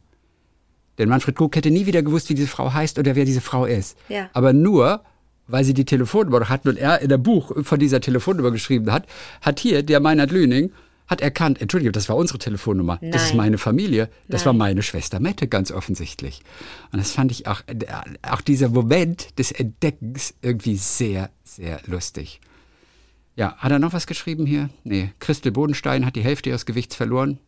Denn 0.97 1.09
Manfred 1.09 1.35
Krug 1.35 1.55
hätte 1.55 1.69
nie 1.71 1.85
wieder 1.85 2.01
gewusst, 2.01 2.29
wie 2.29 2.33
diese 2.33 2.47
Frau 2.47 2.73
heißt 2.73 2.97
oder 2.97 3.15
wer 3.15 3.25
diese 3.25 3.41
Frau 3.41 3.65
ist. 3.65 3.97
Ja. 4.09 4.29
Aber 4.33 4.51
nur, 4.53 5.01
weil 5.47 5.63
sie 5.63 5.73
die 5.73 5.85
Telefonnummer 5.85 6.49
hatten 6.49 6.69
und 6.69 6.77
er 6.77 7.01
in 7.01 7.09
der 7.09 7.19
Buch 7.19 7.51
von 7.63 7.79
dieser 7.79 8.01
Telefonnummer 8.01 8.51
geschrieben 8.51 8.91
hat, 8.91 9.05
hat 9.41 9.59
hier 9.59 9.83
der 9.83 9.99
Meinhard 9.99 10.31
Lüning 10.31 10.71
hat 11.07 11.21
erkannt, 11.21 11.61
Entschuldigung, 11.61 11.93
das 11.93 12.09
war 12.09 12.17
unsere 12.17 12.37
Telefonnummer, 12.37 12.99
das 13.01 13.23
ist 13.23 13.29
Nein. 13.29 13.37
meine 13.37 13.57
Familie, 13.57 14.09
das 14.27 14.45
war 14.45 14.53
Nein. 14.53 14.59
meine 14.59 14.83
Schwester 14.83 15.19
Mette, 15.19 15.47
ganz 15.47 15.71
offensichtlich. 15.71 16.41
Und 16.91 16.99
das 16.99 17.11
fand 17.11 17.31
ich 17.31 17.47
auch, 17.47 17.61
auch 18.21 18.41
dieser 18.41 18.69
Moment 18.69 19.37
des 19.39 19.51
Entdeckens 19.51 20.33
irgendwie 20.41 20.75
sehr, 20.75 21.29
sehr 21.43 21.79
lustig. 21.85 22.41
Ja, 23.35 23.55
hat 23.57 23.71
er 23.71 23.79
noch 23.79 23.93
was 23.93 24.07
geschrieben 24.07 24.45
hier? 24.45 24.69
Nee, 24.83 25.11
Christel 25.19 25.51
Bodenstein 25.51 26.05
hat 26.05 26.15
die 26.15 26.23
Hälfte 26.23 26.49
ihres 26.49 26.65
Gewichts 26.65 26.95
verloren. 26.95 27.39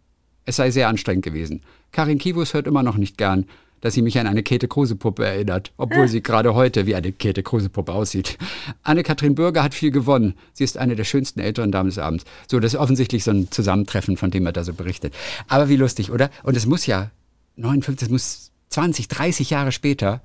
Es 0.46 0.56
sei 0.56 0.72
sehr 0.72 0.88
anstrengend 0.88 1.26
gewesen. 1.26 1.64
Karin 1.92 2.18
Kivus 2.18 2.54
hört 2.54 2.68
immer 2.68 2.84
noch 2.84 2.96
nicht 2.96 3.18
gern, 3.18 3.46
dass 3.82 3.94
sie 3.94 4.02
mich 4.02 4.20
an 4.20 4.28
eine 4.28 4.44
Käthe 4.44 4.68
Kruse-Puppe 4.68 5.26
erinnert, 5.26 5.72
obwohl 5.78 6.08
sie 6.08 6.22
gerade 6.22 6.54
heute 6.54 6.86
wie 6.86 6.96
eine 6.96 7.12
Käthe 7.12 7.44
Kruse-Puppe 7.44 7.92
aussieht. 7.92 8.38
Anne-Kathrin 8.84 9.36
Bürger 9.36 9.64
hat 9.64 9.74
viel 9.74 9.92
gewonnen. 9.92 10.36
Sie 10.54 10.64
ist 10.64 10.78
eine 10.78 10.96
der 10.96 11.04
schönsten 11.04 11.40
älteren 11.40 11.72
Damen 11.72 11.90
des 11.90 11.98
Abends. 11.98 12.26
So, 12.50 12.60
das 12.60 12.74
ist 12.74 12.80
offensichtlich 12.80 13.24
so 13.24 13.32
ein 13.32 13.52
Zusammentreffen, 13.52 14.18
von 14.18 14.32
dem 14.32 14.46
er 14.46 14.52
da 14.52 14.64
so 14.64 14.74
berichtet. 14.74 15.14
Aber 15.48 15.70
wie 15.70 15.76
lustig, 15.76 16.12
oder? 16.12 16.30
Und 16.44 16.58
es 16.58 16.66
muss 16.66 16.86
ja 16.86 17.12
59, 17.56 18.08
es 18.08 18.12
muss 18.12 18.52
20, 18.70 19.08
30 19.08 19.50
Jahre 19.50 19.72
später 19.72 20.22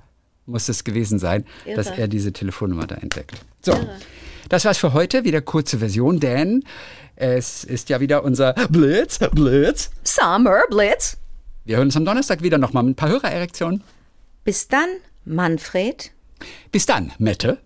muss 0.47 0.69
es 0.69 0.85
gewesen 0.85 1.19
sein, 1.19 1.45
Irre. 1.65 1.77
dass 1.77 1.91
er 1.91 2.09
diese 2.09 2.33
Telefonnummer 2.33 2.87
da 2.87 2.97
entdeckt. 2.97 3.33
So, 3.63 3.75
das 4.49 4.65
war's 4.65 4.79
für 4.79 4.93
heute. 4.93 5.25
Wieder 5.25 5.41
kurze 5.41 5.79
Version, 5.79 6.21
denn 6.21 6.65
es 7.17 7.65
ist 7.65 7.89
ja 7.89 8.01
wieder 8.01 8.25
unser 8.25 8.53
Blitz, 8.69 9.19
Blitz. 9.33 9.91
Summer 10.03 10.63
Blitz. 10.69 11.17
Wir 11.67 11.79
hören 11.79 11.89
uns 11.89 11.97
am 11.97 12.05
Donnerstag 12.05 12.43
wieder 12.43 12.59
nochmal 12.59 12.83
mit 12.83 12.93
ein 12.93 12.97
paar 12.97 13.09
Hörererektionen. 13.09 13.83
Bis 14.45 14.69
dann, 14.69 14.89
Manfred. 15.25 16.13
Bis 16.71 16.85
dann, 16.85 17.13
Mette. 17.19 17.59